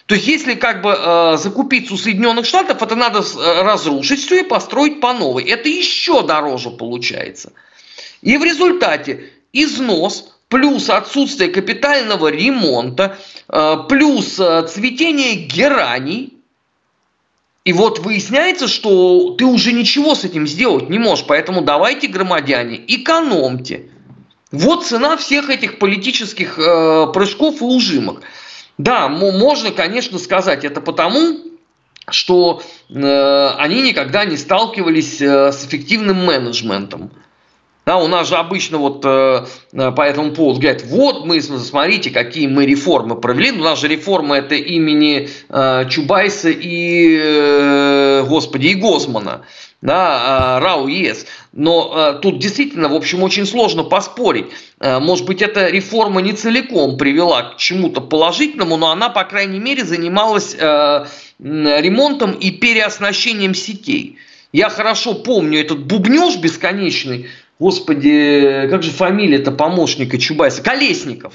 То 0.07 0.15
есть, 0.15 0.27
если 0.27 0.55
как 0.55 0.83
бы 0.83 0.97
э, 0.97 1.37
закупиться 1.37 1.95
у 1.95 1.97
Соединенных 1.99 2.47
Штатов, 2.47 2.83
это 2.83 2.97
надо 2.97 3.21
э, 3.21 3.63
разрушить 3.63 4.21
все 4.21 4.41
и 4.41 4.43
построить 4.43 5.01
по 5.01 5.13
новой. 5.13 5.45
Это 5.45 5.69
еще 5.69 6.23
дороже 6.27 6.71
получается. 6.71 7.53
И 8.23 8.37
в 8.39 8.45
результате 8.45 9.31
износ 9.53 10.35
плюс 10.49 10.89
отсутствие 10.89 11.51
капитального 11.51 12.29
ремонта, 12.29 13.19
э, 13.49 13.77
плюс 13.89 14.41
э, 14.41 14.67
цветение 14.67 15.35
гераний. 15.35 16.35
И 17.65 17.73
вот 17.75 17.99
выясняется, 17.99 18.67
что 18.67 19.35
ты 19.37 19.45
уже 19.45 19.73
ничего 19.73 20.15
с 20.15 20.25
этим 20.25 20.47
сделать 20.47 20.89
не 20.89 20.99
можешь. 20.99 21.27
Поэтому 21.27 21.61
давайте, 21.61 22.09
громадяне, 22.09 22.83
экономьте. 22.89 23.91
Вот 24.51 24.87
цена 24.87 25.17
всех 25.17 25.51
этих 25.51 25.79
политических 25.79 26.59
э, 26.59 27.07
прыжков 27.13 27.61
и 27.61 27.65
ужимок. 27.65 28.23
Да, 28.79 29.09
можно, 29.09 29.73
конечно, 29.73 30.19
сказать 30.19 30.65
это 30.65 30.81
потому, 30.81 31.39
что 32.11 32.63
э, 32.89 33.49
они 33.59 33.83
никогда 33.83 34.25
не 34.25 34.37
сталкивались 34.37 35.21
э, 35.21 35.53
с 35.53 35.67
эффективным 35.67 36.25
менеджментом. 36.25 37.11
Да, 37.85 37.97
у 37.97 38.07
нас 38.07 38.29
же 38.29 38.37
обычно 38.37 38.79
вот 38.79 39.03
э, 39.05 39.47
э 39.73 39.93
по 39.93 40.03
этому 40.03 40.33
поводу 40.33 40.61
говорят, 40.61 40.83
вот 40.85 41.27
мы, 41.27 41.41
смотрите, 41.41 42.11
какие 42.11 42.47
мы 42.47 42.67
реформы 42.67 43.17
провели. 43.21 43.51
У 43.51 43.63
нас 43.63 43.81
же 43.81 43.89
реформа 43.89 44.37
это 44.37 44.55
имени 44.55 45.29
э, 45.49 45.89
Чубайса 45.89 46.51
и, 46.51 47.19
э, 47.21 48.25
господи, 48.29 48.69
и 48.69 48.75
Гозмана 48.75 49.45
да, 49.81 50.57
а, 50.57 50.61
РАУ 50.61 50.89
ЕС. 50.89 51.27
Но 51.53 51.93
а, 51.93 52.13
тут 52.15 52.39
действительно, 52.39 52.89
в 52.89 52.95
общем, 52.95 53.23
очень 53.23 53.47
сложно 53.47 53.85
поспорить. 53.85 54.47
А, 54.81 54.99
может 54.99 55.25
быть, 55.27 55.41
эта 55.41 55.69
реформа 55.69 56.21
не 56.21 56.33
целиком 56.33 56.97
привела 56.99 57.43
к 57.43 57.57
чему-то 57.59 58.01
положительному, 58.01 58.77
но 58.77 58.91
она, 58.91 59.09
по 59.09 59.25
крайней 59.25 59.61
мере, 59.61 59.85
занималась 59.85 60.57
ремонтом 61.41 62.33
и 62.33 62.51
переоснащением 62.51 63.55
сетей. 63.55 64.19
Я 64.53 64.71
хорошо 64.71 65.15
помню 65.15 65.61
этот 65.61 65.85
бубнеж 65.85 66.37
бесконечный. 66.37 67.29
Господи, 67.61 68.67
как 68.71 68.83
же 68.83 68.91
фамилия-то 68.91 69.53
помощника 69.53 70.19
Чубайса? 70.19 70.63
Колесников. 70.63 71.35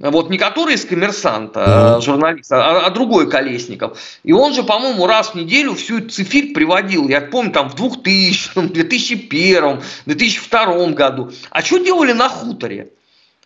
Вот 0.00 0.30
не 0.30 0.38
который 0.38 0.76
из 0.76 0.86
коммерсанта, 0.86 1.60
mm-hmm. 1.60 2.00
журналист, 2.00 2.50
а, 2.52 2.86
а 2.86 2.90
другой 2.90 3.28
Колесников. 3.28 3.98
И 4.22 4.32
он 4.32 4.54
же, 4.54 4.62
по-моему, 4.62 5.06
раз 5.06 5.30
в 5.30 5.34
неделю 5.34 5.74
всю 5.74 5.98
эту 5.98 6.08
цифирь 6.08 6.54
приводил. 6.54 7.06
Я 7.08 7.20
помню, 7.20 7.52
там 7.52 7.68
в 7.68 7.74
2000, 7.74 8.68
2001, 8.68 9.82
2002 10.06 10.86
году. 10.92 11.30
А 11.50 11.60
что 11.60 11.78
делали 11.78 12.12
на 12.12 12.30
хуторе 12.30 12.88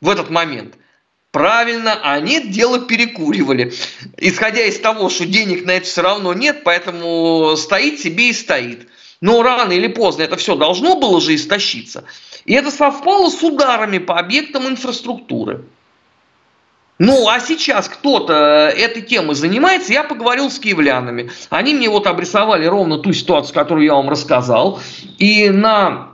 в 0.00 0.08
этот 0.08 0.30
момент? 0.30 0.76
Правильно, 1.32 1.98
они 2.04 2.40
дело 2.40 2.78
перекуривали. 2.78 3.72
Исходя 4.16 4.62
из 4.64 4.78
того, 4.78 5.10
что 5.10 5.26
денег 5.26 5.66
на 5.66 5.72
это 5.72 5.86
все 5.86 6.02
равно 6.02 6.32
нет, 6.34 6.62
поэтому 6.62 7.56
стоит 7.56 7.98
себе 7.98 8.28
и 8.28 8.32
стоит. 8.32 8.86
Но 9.20 9.42
рано 9.42 9.72
или 9.72 9.88
поздно 9.88 10.22
это 10.22 10.36
все 10.36 10.54
должно 10.54 10.94
было 11.00 11.20
же 11.20 11.34
истощиться. 11.34 12.04
И 12.44 12.54
это 12.54 12.70
совпало 12.70 13.28
с 13.28 13.42
ударами 13.42 13.98
по 13.98 14.20
объектам 14.20 14.68
инфраструктуры. 14.68 15.64
Ну, 16.98 17.28
а 17.28 17.40
сейчас 17.40 17.88
кто-то 17.88 18.70
э, 18.72 18.78
этой 18.78 19.02
темой 19.02 19.34
занимается, 19.34 19.92
я 19.92 20.04
поговорил 20.04 20.50
с 20.50 20.58
киевлянами. 20.58 21.30
Они 21.50 21.74
мне 21.74 21.88
вот 21.88 22.06
обрисовали 22.06 22.66
ровно 22.66 22.98
ту 22.98 23.12
ситуацию, 23.12 23.54
которую 23.54 23.84
я 23.84 23.94
вам 23.94 24.08
рассказал. 24.08 24.78
И 25.18 25.50
на 25.50 26.10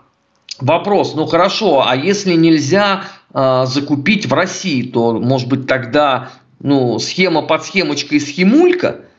вопрос, 0.58 1.14
ну 1.14 1.26
хорошо, 1.26 1.84
а 1.86 1.96
если 1.96 2.32
нельзя 2.32 3.04
э, 3.34 3.64
закупить 3.66 4.26
в 4.26 4.32
России, 4.32 4.82
то, 4.82 5.12
может 5.12 5.48
быть, 5.48 5.66
тогда 5.66 6.30
ну, 6.60 6.98
схема 6.98 7.42
под 7.42 7.64
схемочкой 7.64 8.20
схемулька– 8.20 9.00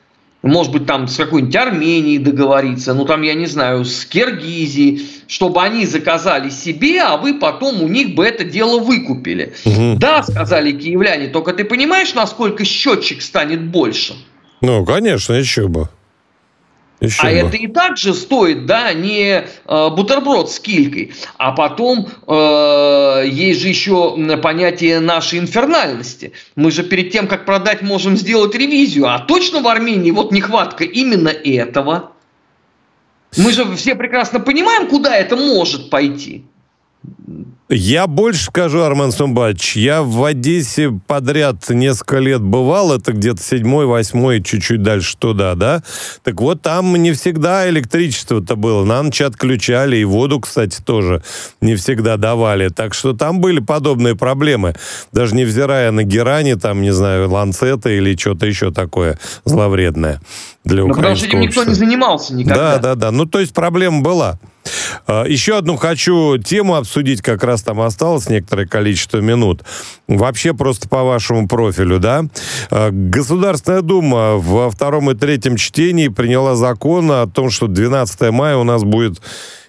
может 0.50 0.72
быть, 0.72 0.86
там 0.86 1.08
с 1.08 1.18
какой-нибудь 1.18 1.56
Арменией 1.56 2.18
договориться, 2.18 2.94
ну 2.94 3.06
там, 3.06 3.22
я 3.22 3.34
не 3.34 3.46
знаю, 3.46 3.86
с 3.86 4.06
Киргизией, 4.06 5.08
чтобы 5.28 5.62
они 5.62 5.86
заказали 5.86 6.50
себе, 6.50 7.02
а 7.02 7.18
вы 7.18 7.36
потом 7.36 7.84
у 7.84 7.88
них 7.88 8.16
бы 8.16 8.26
это 8.26 8.44
дело 8.44 8.80
выкупили. 8.80 9.54
Угу. 9.66 9.98
Да, 9.98 10.24
сказали 10.24 10.72
киевляне, 10.72 11.28
только 11.28 11.54
ты 11.54 11.64
понимаешь, 11.64 12.14
насколько 12.16 12.66
счетчик 12.66 13.22
станет 13.22 13.64
больше? 13.64 14.16
Ну, 14.62 14.86
конечно, 14.86 15.34
еще 15.34 15.68
бы. 15.68 15.90
Еще 17.02 17.22
а 17.24 17.32
бы. 17.32 17.32
это 17.32 17.58
и 17.58 17.66
так 17.66 17.98
же 17.98 18.14
стоит, 18.14 18.68
да, 18.68 18.94
не 18.94 19.44
э, 19.66 19.90
бутерброд 19.90 20.52
с 20.52 20.60
килькой, 20.60 21.14
а 21.38 21.52
потом 21.52 22.08
э, 22.28 23.24
есть 23.28 23.60
же 23.62 23.70
еще 23.70 24.38
понятие 24.38 25.00
нашей 25.00 25.40
инфернальности. 25.40 26.34
Мы 26.56 26.70
же 26.70 26.84
перед 26.84 27.12
тем, 27.12 27.28
как 27.28 27.46
продать, 27.46 27.82
можем 27.82 28.18
сделать 28.18 28.54
ревизию. 28.54 29.08
А 29.08 29.18
точно 29.18 29.62
в 29.62 29.68
Армении 29.68 30.12
вот 30.12 30.32
нехватка 30.32 30.84
именно 30.84 31.30
этого. 31.30 32.12
Мы 33.36 33.52
же 33.52 33.76
все 33.76 33.96
прекрасно 33.96 34.40
понимаем, 34.40 34.88
куда 34.88 35.16
это 35.16 35.36
может 35.36 35.90
пойти. 35.90 36.46
Я 37.70 38.06
больше 38.08 38.44
скажу, 38.46 38.82
Арман 38.82 39.14
Сумбач, 39.14 39.78
я 39.78 40.04
в 40.04 40.24
Одессе 40.26 40.92
подряд 41.08 41.70
несколько 41.70 42.18
лет 42.18 42.42
бывал, 42.42 42.94
это 42.94 43.14
где-то 43.14 43.42
седьмой, 43.42 43.86
восьмой, 43.86 44.44
чуть-чуть 44.44 44.84
дальше 44.84 45.16
туда, 45.18 45.56
да? 45.56 45.82
Так 46.24 46.42
вот, 46.42 46.62
там 46.62 46.94
не 46.98 47.14
всегда 47.14 47.70
электричество-то 47.70 48.58
было, 48.58 48.84
на 48.84 49.02
ночь 49.02 49.22
отключали, 49.22 49.96
и 49.96 50.04
воду, 50.04 50.42
кстати, 50.42 50.82
тоже 50.82 51.24
не 51.62 51.76
всегда 51.76 52.18
давали, 52.18 52.68
так 52.68 52.94
что 52.94 53.14
там 53.14 53.40
были 53.40 53.62
подобные 53.62 54.18
проблемы, 54.18 54.76
даже 55.14 55.34
невзирая 55.34 55.92
на 55.92 56.04
герани, 56.04 56.56
там, 56.56 56.82
не 56.82 56.92
знаю, 56.92 57.30
ланцета 57.32 57.90
или 57.90 58.18
что-то 58.18 58.48
еще 58.48 58.72
такое 58.72 59.18
зловредное 59.46 60.20
для 60.64 60.86
ну, 60.86 60.94
потому 60.94 61.16
что 61.16 61.26
этим 61.26 61.40
никто 61.40 61.64
не 61.64 61.74
занимался 61.74 62.34
никогда. 62.36 62.74
Да, 62.74 62.80
да, 62.80 62.96
да, 62.96 63.12
ну 63.12 63.26
то 63.26 63.40
есть 63.40 63.54
проблема 63.54 64.02
была. 64.02 64.40
А, 65.08 65.26
еще 65.26 65.58
одну 65.58 65.76
хочу 65.78 66.38
тему 66.38 66.76
обсудить, 66.76 67.22
как 67.22 67.44
раз 67.44 67.64
там 67.64 67.82
осталось 67.82 68.30
некоторое 68.30 68.68
количество 68.68 69.18
минут. 69.18 69.64
Вообще 70.08 70.54
просто 70.54 70.88
по 70.88 71.04
вашему 71.04 71.48
профилю, 71.48 72.00
да? 72.00 72.26
А, 72.70 72.90
Государственная 72.92 73.82
Дума 73.82 74.36
во 74.38 74.70
втором 74.70 75.12
и 75.12 75.16
третьем 75.16 75.56
чтении 75.56 76.08
приняла 76.08 76.56
закон 76.56 77.12
о 77.12 77.28
том, 77.28 77.50
что 77.50 77.68
12 77.68 78.32
мая 78.32 78.58
у 78.58 78.64
нас 78.64 78.84
будет 78.84 79.22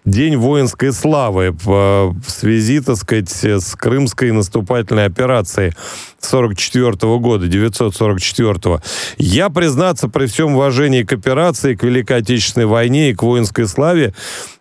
День 0.04 0.36
воинской 0.36 0.92
славы 0.92 1.54
в 1.64 2.14
связи, 2.26 2.80
так 2.80 2.96
сказать, 2.96 3.30
с 3.30 3.76
крымской 3.76 4.32
наступательной 4.32 5.04
операцией 5.04 5.74
44 6.18 7.18
года, 7.18 7.46
944 7.46 8.52
-го. 8.54 8.80
Я, 9.18 9.48
признаться, 9.48 10.08
при 10.08 10.26
всем 10.26 10.56
уважении 10.56 11.04
к 11.04 11.12
операции, 11.12 11.76
к 11.76 11.84
Великой 11.84 12.16
Отечественной 12.16 12.66
войне 12.66 13.10
и 13.10 13.14
к 13.14 13.22
воинской 13.22 13.68
славе, 13.68 14.12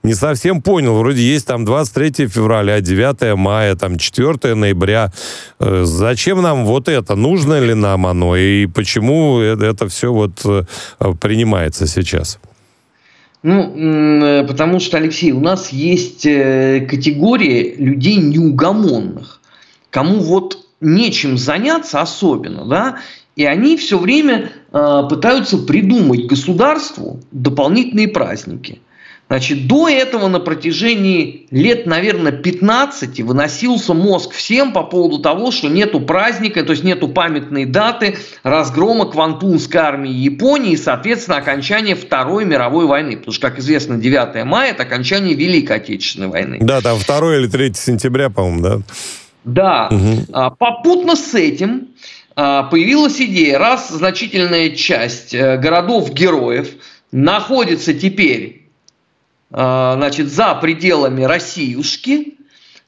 не 0.03 0.13
совсем 0.13 0.61
понял. 0.61 0.95
Вроде 0.97 1.23
есть 1.23 1.47
там 1.47 1.65
23 1.65 2.27
февраля, 2.27 2.79
9 2.79 3.35
мая, 3.35 3.75
там 3.75 3.97
4 3.97 4.53
ноября. 4.53 5.11
Э, 5.59 5.81
зачем 5.85 6.43
нам 6.43 6.65
вот 6.65 6.87
это? 6.87 7.15
Нужно 7.15 7.59
ли 7.59 7.73
нам 7.73 8.05
оно? 8.05 8.35
И 8.35 8.67
почему 8.67 9.39
это 9.39 9.87
все 9.87 10.13
вот 10.13 10.45
э, 10.45 10.65
принимается 11.19 11.87
сейчас? 11.87 12.39
Ну, 13.43 13.73
э, 13.75 14.45
потому 14.47 14.79
что, 14.79 14.97
Алексей, 14.97 15.31
у 15.31 15.39
нас 15.39 15.69
есть 15.69 16.25
э, 16.25 16.85
категория 16.87 17.75
людей 17.75 18.17
неугомонных, 18.17 19.41
кому 19.89 20.19
вот 20.19 20.65
нечем 20.79 21.37
заняться 21.37 22.01
особенно, 22.01 22.65
да, 22.65 22.99
и 23.35 23.45
они 23.45 23.77
все 23.77 23.97
время 23.97 24.51
э, 24.71 25.01
пытаются 25.09 25.57
придумать 25.57 26.27
государству 26.27 27.19
дополнительные 27.31 28.09
праздники. 28.09 28.79
Значит, 29.31 29.65
до 29.65 29.87
этого 29.87 30.27
на 30.27 30.41
протяжении 30.41 31.47
лет, 31.51 31.85
наверное, 31.85 32.33
15 32.33 33.21
выносился 33.21 33.93
мозг 33.93 34.33
всем 34.33 34.73
по 34.73 34.83
поводу 34.83 35.19
того, 35.19 35.51
что 35.51 35.69
нету 35.69 36.01
праздника, 36.01 36.63
то 36.63 36.71
есть 36.71 36.83
нету 36.83 37.07
памятной 37.07 37.63
даты 37.63 38.17
разгрома 38.43 39.05
Квантунской 39.09 39.79
армии 39.79 40.11
Японии 40.11 40.73
и, 40.73 40.75
соответственно, 40.75 41.37
окончания 41.37 41.95
Второй 41.95 42.43
мировой 42.43 42.87
войны. 42.87 43.15
Потому 43.15 43.31
что, 43.31 43.47
как 43.47 43.59
известно, 43.59 43.97
9 43.97 44.43
мая– 44.43 44.71
это 44.73 44.83
окончание 44.83 45.33
Великой 45.33 45.77
Отечественной 45.77 46.27
войны. 46.27 46.57
Да, 46.59 46.81
там 46.81 46.99
2 46.99 47.37
или 47.37 47.47
3 47.47 47.71
сентября, 47.75 48.29
по-моему, 48.29 48.61
да? 48.61 48.79
Да. 49.45 49.89
Угу. 49.91 50.55
Попутно 50.59 51.15
с 51.15 51.33
этим 51.35 51.87
а, 52.35 52.63
появилась 52.63 53.21
идея, 53.21 53.59
раз 53.59 53.91
значительная 53.91 54.71
часть 54.71 55.33
э, 55.33 55.55
городов-героев 55.55 56.67
находится 57.13 57.93
теперь 57.93 58.60
значит, 59.51 60.31
за 60.31 60.55
пределами 60.55 61.23
Россиюшки, 61.23 62.37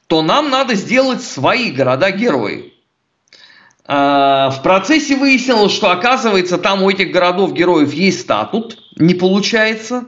то 0.06 0.22
нам 0.22 0.50
надо 0.50 0.74
сделать 0.74 1.22
свои 1.22 1.70
города-герои. 1.70 2.72
Э, 3.86 4.48
в 4.50 4.60
процессе 4.62 5.16
выяснилось, 5.16 5.72
что 5.72 5.90
оказывается 5.90 6.56
там 6.56 6.82
у 6.82 6.90
этих 6.90 7.12
городов-героев 7.12 7.92
есть 7.92 8.22
статут, 8.22 8.78
не 8.96 9.14
получается. 9.14 10.06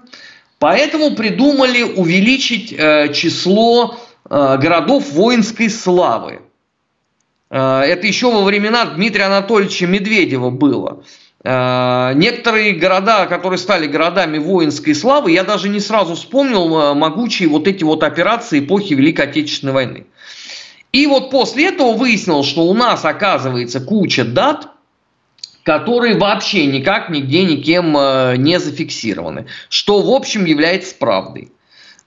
Поэтому 0.59 1.15
придумали 1.15 1.83
увеличить 1.83 2.73
э, 2.73 3.13
число 3.13 3.99
городов 4.29 5.13
воинской 5.13 5.71
славы. 5.71 6.43
Это 7.49 8.07
еще 8.09 8.33
во 8.33 8.43
времена 8.43 8.85
Дмитрия 8.87 9.27
Анатольевича 9.27 9.87
Медведева 9.87 10.51
было. 10.51 11.05
Э, 11.49 12.13
некоторые 12.17 12.73
города, 12.73 13.27
которые 13.27 13.59
стали 13.59 13.87
городами 13.87 14.39
воинской 14.39 14.97
славы, 14.97 15.31
я 15.31 15.45
даже 15.45 15.69
не 15.69 15.79
сразу 15.79 16.17
вспомнил 16.17 16.77
э, 16.77 16.95
могучие 16.95 17.49
вот 17.49 17.69
эти 17.69 17.85
вот 17.85 18.03
операции 18.03 18.59
эпохи 18.59 18.95
Великой 18.95 19.27
Отечественной 19.27 19.73
войны. 19.73 20.07
И 20.91 21.07
вот 21.07 21.31
после 21.31 21.69
этого 21.69 21.93
выяснилось, 21.93 22.49
что 22.49 22.63
у 22.63 22.75
нас 22.75 23.05
оказывается 23.05 23.79
куча 23.79 24.25
дат, 24.25 24.71
которые 25.63 26.19
вообще 26.19 26.67
никак 26.67 27.11
нигде 27.11 27.45
никем 27.45 27.97
э, 27.97 28.35
не 28.39 28.59
зафиксированы, 28.59 29.47
что 29.69 30.03
в 30.03 30.11
общем 30.11 30.47
является 30.47 30.97
правдой. 30.97 31.53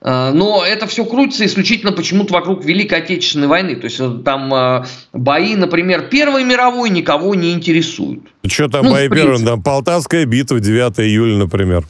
Э, 0.02 0.30
но 0.32 0.64
это 0.64 0.86
все 0.86 1.04
крутится 1.04 1.44
исключительно 1.44 1.92
почему-то 1.92 2.32
вокруг 2.32 2.64
Великой 2.64 3.00
Отечественной 3.00 3.48
войны. 3.48 3.76
То 3.76 3.84
есть 3.84 4.00
э, 4.00 4.10
там 4.24 4.52
э, 4.52 4.84
бои, 5.12 5.56
например, 5.56 6.08
Первой 6.08 6.44
мировой 6.44 6.90
никого 6.90 7.34
не 7.34 7.52
интересуют. 7.52 8.22
Что 8.46 8.68
там 8.68 8.86
ну, 8.86 8.92
бои 8.92 9.08
Первой? 9.08 9.44
Там 9.44 9.62
Полтавская 9.62 10.24
битва 10.24 10.60
9 10.60 11.00
июля, 11.00 11.36
например. 11.36 11.84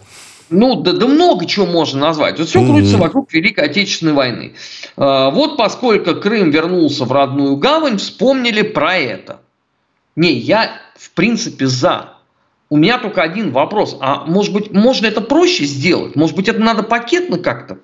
Ну, 0.50 0.82
да, 0.82 0.92
да 0.92 1.06
много 1.06 1.46
чего 1.46 1.66
можно 1.66 2.00
назвать. 2.00 2.38
Вот 2.40 2.48
все 2.48 2.64
крутится 2.64 2.96
mm-hmm. 2.96 3.00
вокруг 3.00 3.32
Великой 3.32 3.66
Отечественной 3.66 4.14
войны. 4.14 4.54
Вот 4.96 5.56
поскольку 5.56 6.16
Крым 6.16 6.50
вернулся 6.50 7.04
в 7.04 7.12
родную 7.12 7.56
гавань, 7.56 7.98
вспомнили 7.98 8.62
про 8.62 8.96
это. 8.96 9.40
Не, 10.16 10.32
я 10.32 10.72
в 10.96 11.12
принципе 11.12 11.68
за. 11.68 12.14
У 12.68 12.76
меня 12.76 12.98
только 12.98 13.22
один 13.22 13.52
вопрос. 13.52 13.96
А 14.00 14.24
может 14.26 14.52
быть, 14.52 14.72
можно 14.72 15.06
это 15.06 15.20
проще 15.20 15.66
сделать? 15.66 16.16
Может 16.16 16.34
быть, 16.34 16.48
это 16.48 16.58
надо 16.58 16.82
пакетно 16.82 17.38
как-то? 17.38 17.78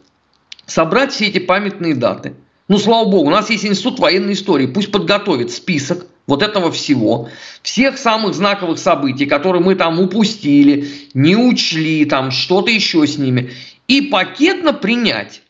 Собрать 0.66 1.12
все 1.12 1.26
эти 1.26 1.38
памятные 1.38 1.94
даты. 1.94 2.34
Ну, 2.68 2.78
слава 2.78 3.08
богу, 3.08 3.28
у 3.28 3.30
нас 3.30 3.48
есть 3.50 3.64
Институт 3.64 4.00
военной 4.00 4.32
истории. 4.32 4.66
Пусть 4.66 4.90
подготовит 4.90 5.52
список 5.52 6.06
вот 6.26 6.42
этого 6.42 6.72
всего, 6.72 7.28
всех 7.62 7.98
самых 7.98 8.34
знаковых 8.34 8.78
событий, 8.78 9.26
которые 9.26 9.62
мы 9.62 9.76
там 9.76 10.00
упустили, 10.00 10.88
не 11.14 11.36
учли, 11.36 12.04
там 12.04 12.32
что-то 12.32 12.70
еще 12.70 13.06
с 13.06 13.16
ними, 13.16 13.52
и 13.86 14.02
пакетно 14.02 14.72
принять. 14.72 15.42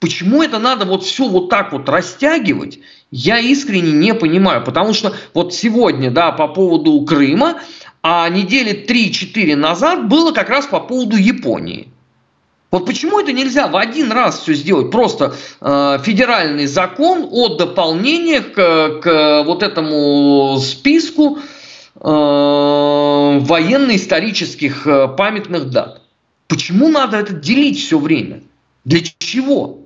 Почему 0.00 0.42
это 0.42 0.58
надо 0.58 0.84
вот 0.86 1.04
все 1.04 1.28
вот 1.28 1.48
так 1.48 1.72
вот 1.72 1.88
растягивать, 1.88 2.78
я 3.10 3.38
искренне 3.38 3.92
не 3.92 4.14
понимаю. 4.14 4.62
Потому 4.64 4.92
что 4.92 5.14
вот 5.32 5.54
сегодня, 5.54 6.10
да, 6.10 6.32
по 6.32 6.48
поводу 6.48 7.00
Крыма, 7.02 7.60
а 8.02 8.28
недели 8.28 8.84
3-4 8.86 9.56
назад 9.56 10.08
было 10.08 10.32
как 10.32 10.50
раз 10.50 10.66
по 10.66 10.80
поводу 10.80 11.16
Японии. 11.16 11.88
Вот 12.74 12.86
почему 12.86 13.20
это 13.20 13.32
нельзя 13.32 13.68
в 13.68 13.76
один 13.76 14.10
раз 14.10 14.40
все 14.40 14.54
сделать? 14.54 14.90
Просто 14.90 15.36
э, 15.60 15.98
федеральный 16.02 16.66
закон 16.66 17.28
о 17.30 17.54
дополнениях 17.54 18.52
к, 18.52 19.00
к 19.00 19.44
вот 19.46 19.62
этому 19.62 20.58
списку 20.58 21.38
э, 21.38 21.40
военно-исторических 22.00 24.88
э, 24.88 25.06
памятных 25.16 25.70
дат. 25.70 26.00
Почему 26.48 26.88
надо 26.88 27.18
это 27.18 27.34
делить 27.34 27.78
все 27.78 27.96
время? 27.96 28.42
Для 28.84 28.98
чего? 29.18 29.78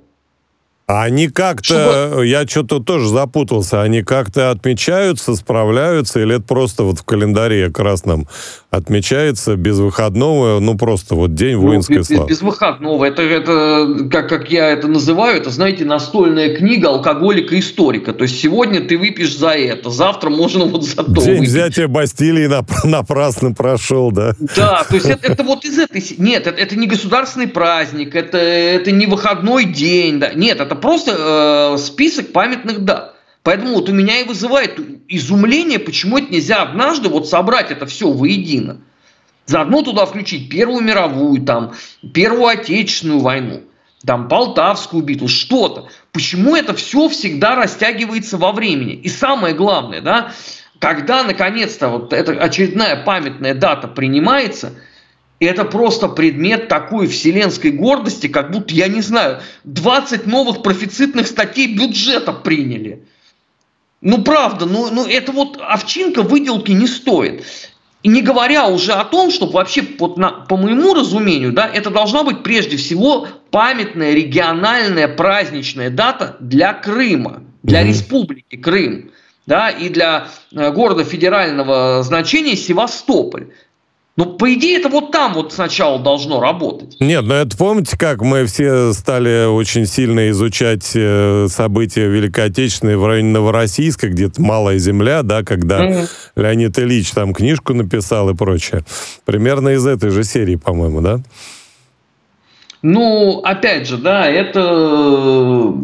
Они 0.86 1.28
как-то, 1.28 2.08
Чтобы... 2.08 2.26
я 2.26 2.46
что-то 2.46 2.78
тоже 2.78 3.06
запутался, 3.08 3.82
они 3.82 4.02
как-то 4.02 4.50
отмечаются, 4.50 5.34
справляются, 5.34 6.20
или 6.20 6.36
это 6.36 6.44
просто 6.44 6.84
вот 6.84 7.00
в 7.00 7.04
календаре 7.04 7.70
красном 7.70 8.26
отмечается 8.70 9.56
без 9.56 9.78
выходного, 9.78 10.60
ну 10.60 10.76
просто 10.76 11.14
вот 11.14 11.34
день 11.34 11.56
ну, 11.56 11.62
воинской 11.62 11.98
без, 11.98 12.06
славы? 12.08 12.28
Без 12.28 12.42
выходного, 12.42 13.04
это, 13.06 13.22
это 13.22 14.08
как, 14.10 14.28
как 14.28 14.50
я 14.50 14.68
это 14.68 14.88
называю, 14.88 15.38
это, 15.38 15.50
знаете, 15.50 15.86
настольная 15.86 16.54
книга 16.54 16.88
алкоголика-историка, 16.88 18.12
то 18.12 18.24
есть 18.24 18.38
сегодня 18.40 18.80
ты 18.80 18.98
выпьешь 18.98 19.36
за 19.36 19.50
это, 19.50 19.88
завтра 19.90 20.28
можно 20.28 20.66
вот 20.66 20.84
за 20.84 20.96
то 20.96 21.12
День 21.12 21.38
выпить. 21.38 21.48
взятия 21.48 21.88
Бастилии 21.88 22.48
напрасно 22.86 23.54
прошел, 23.54 24.12
да? 24.12 24.34
Да, 24.54 24.84
то 24.86 24.94
есть 24.94 25.06
это, 25.06 25.32
это 25.32 25.42
вот 25.44 25.64
из 25.64 25.78
этой... 25.78 26.04
Нет, 26.18 26.46
это, 26.46 26.60
это 26.60 26.76
не 26.76 26.86
государственный 26.86 27.48
праздник, 27.48 28.14
это, 28.14 28.36
это 28.36 28.92
не 28.92 29.06
выходной 29.06 29.64
день, 29.64 30.20
да, 30.20 30.34
нет, 30.34 30.60
это 30.60 30.74
просто 30.74 31.74
э, 31.74 31.78
список 31.78 32.32
памятных 32.32 32.84
дат. 32.84 33.17
Поэтому 33.48 33.76
вот 33.76 33.88
у 33.88 33.94
меня 33.94 34.20
и 34.20 34.24
вызывает 34.24 34.78
изумление, 35.08 35.78
почему 35.78 36.18
это 36.18 36.30
нельзя 36.30 36.60
однажды 36.60 37.08
вот 37.08 37.30
собрать 37.30 37.70
это 37.70 37.86
все 37.86 38.12
воедино. 38.12 38.82
Заодно 39.46 39.80
туда 39.80 40.04
включить 40.04 40.50
Первую 40.50 40.82
мировую, 40.82 41.40
там, 41.40 41.72
Первую 42.12 42.48
Отечественную 42.48 43.20
войну, 43.20 43.62
там, 44.04 44.28
Полтавскую 44.28 45.02
битву, 45.02 45.28
что-то. 45.28 45.88
Почему 46.12 46.56
это 46.56 46.74
все 46.74 47.08
всегда 47.08 47.54
растягивается 47.54 48.36
во 48.36 48.52
времени? 48.52 48.92
И 48.92 49.08
самое 49.08 49.54
главное, 49.54 50.02
да, 50.02 50.30
когда 50.78 51.22
наконец-то 51.22 51.88
вот 51.88 52.12
эта 52.12 52.32
очередная 52.32 53.02
памятная 53.02 53.54
дата 53.54 53.88
принимается– 53.88 54.74
это 55.40 55.64
просто 55.64 56.08
предмет 56.08 56.68
такой 56.68 57.06
вселенской 57.06 57.70
гордости, 57.70 58.26
как 58.26 58.50
будто, 58.50 58.74
я 58.74 58.88
не 58.88 59.00
знаю, 59.00 59.40
20 59.64 60.26
новых 60.26 60.62
профицитных 60.62 61.28
статей 61.28 61.74
бюджета 61.74 62.32
приняли. 62.32 63.04
Ну, 64.00 64.22
правда, 64.22 64.66
ну, 64.66 64.90
ну 64.92 65.06
это 65.06 65.32
вот 65.32 65.58
овчинка 65.60 66.22
выделки 66.22 66.70
не 66.70 66.86
стоит. 66.86 67.44
И 68.04 68.08
не 68.08 68.22
говоря 68.22 68.68
уже 68.68 68.92
о 68.92 69.04
том, 69.04 69.30
что 69.32 69.46
вообще, 69.46 69.84
вот 69.98 70.16
на, 70.16 70.30
по 70.30 70.56
моему 70.56 70.94
разумению, 70.94 71.52
да, 71.52 71.66
это 71.66 71.90
должна 71.90 72.22
быть 72.22 72.44
прежде 72.44 72.76
всего 72.76 73.26
памятная 73.50 74.14
региональная 74.14 75.08
праздничная 75.08 75.90
дата 75.90 76.36
для 76.38 76.74
Крыма, 76.74 77.42
для 77.64 77.82
mm-hmm. 77.82 77.88
республики 77.88 78.56
Крым, 78.56 79.10
да, 79.46 79.68
и 79.70 79.88
для 79.88 80.28
э, 80.52 80.70
города 80.70 81.02
федерального 81.02 82.04
значения 82.04 82.54
Севастополь. 82.54 83.48
Ну, 84.18 84.26
по 84.26 84.52
идее, 84.52 84.80
это 84.80 84.88
вот 84.88 85.12
там 85.12 85.34
вот 85.34 85.52
сначала 85.52 86.00
должно 86.00 86.40
работать. 86.40 86.96
Нет, 86.98 87.22
ну 87.24 87.34
это 87.34 87.56
помните, 87.56 87.96
как 87.96 88.20
мы 88.20 88.46
все 88.46 88.92
стали 88.92 89.46
очень 89.46 89.86
сильно 89.86 90.28
изучать 90.30 90.90
э, 90.96 91.46
события 91.48 92.08
Великой 92.08 92.46
Отечественной 92.46 92.96
в 92.96 93.06
районе 93.06 93.30
Новороссийска, 93.30 94.08
где-то 94.08 94.42
Малая 94.42 94.78
Земля, 94.78 95.22
да, 95.22 95.44
когда 95.44 95.86
mm-hmm. 95.86 96.08
Леонид 96.34 96.76
Ильич 96.80 97.12
там 97.12 97.32
книжку 97.32 97.74
написал 97.74 98.28
и 98.30 98.34
прочее. 98.34 98.82
Примерно 99.24 99.68
из 99.68 99.86
этой 99.86 100.10
же 100.10 100.24
серии, 100.24 100.56
по-моему, 100.56 101.00
да? 101.00 101.20
Ну, 102.82 103.40
опять 103.44 103.86
же, 103.86 103.98
да, 103.98 104.26
это 104.26 105.74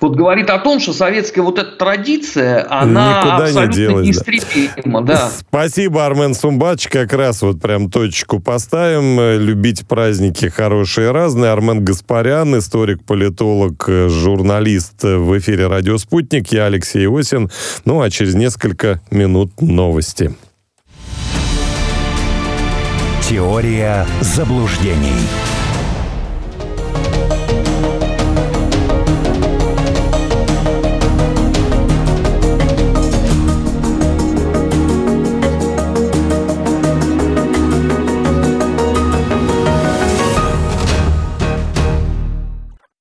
вот 0.00 0.16
говорит 0.16 0.50
о 0.50 0.58
том, 0.58 0.80
что 0.80 0.92
советская 0.92 1.44
вот 1.44 1.58
эта 1.58 1.72
традиция, 1.72 2.66
она 2.70 3.18
Никуда 3.18 3.36
абсолютно 3.36 3.66
не 3.66 3.72
делась, 3.74 4.06
неистребима. 4.06 5.02
Да. 5.02 5.14
Да. 5.14 5.30
Спасибо, 5.48 6.06
Армен 6.06 6.34
Сумбач. 6.34 6.88
Как 6.88 7.12
раз 7.12 7.42
вот 7.42 7.60
прям 7.60 7.90
точку 7.90 8.40
поставим. 8.40 9.40
Любить 9.40 9.86
праздники 9.86 10.46
хорошие 10.48 11.08
и 11.08 11.12
разные. 11.12 11.50
Армен 11.50 11.84
Гаспарян, 11.84 12.58
историк, 12.58 13.04
политолог, 13.04 13.88
журналист 13.88 15.02
в 15.02 15.38
эфире 15.38 15.66
«Радио 15.66 15.98
Спутник». 15.98 16.52
Я 16.52 16.66
Алексей 16.66 17.06
Осин. 17.08 17.50
Ну, 17.84 18.00
а 18.00 18.10
через 18.10 18.34
несколько 18.34 19.00
минут 19.10 19.60
новости. 19.60 20.34
Теория 23.28 24.06
заблуждений. 24.20 25.59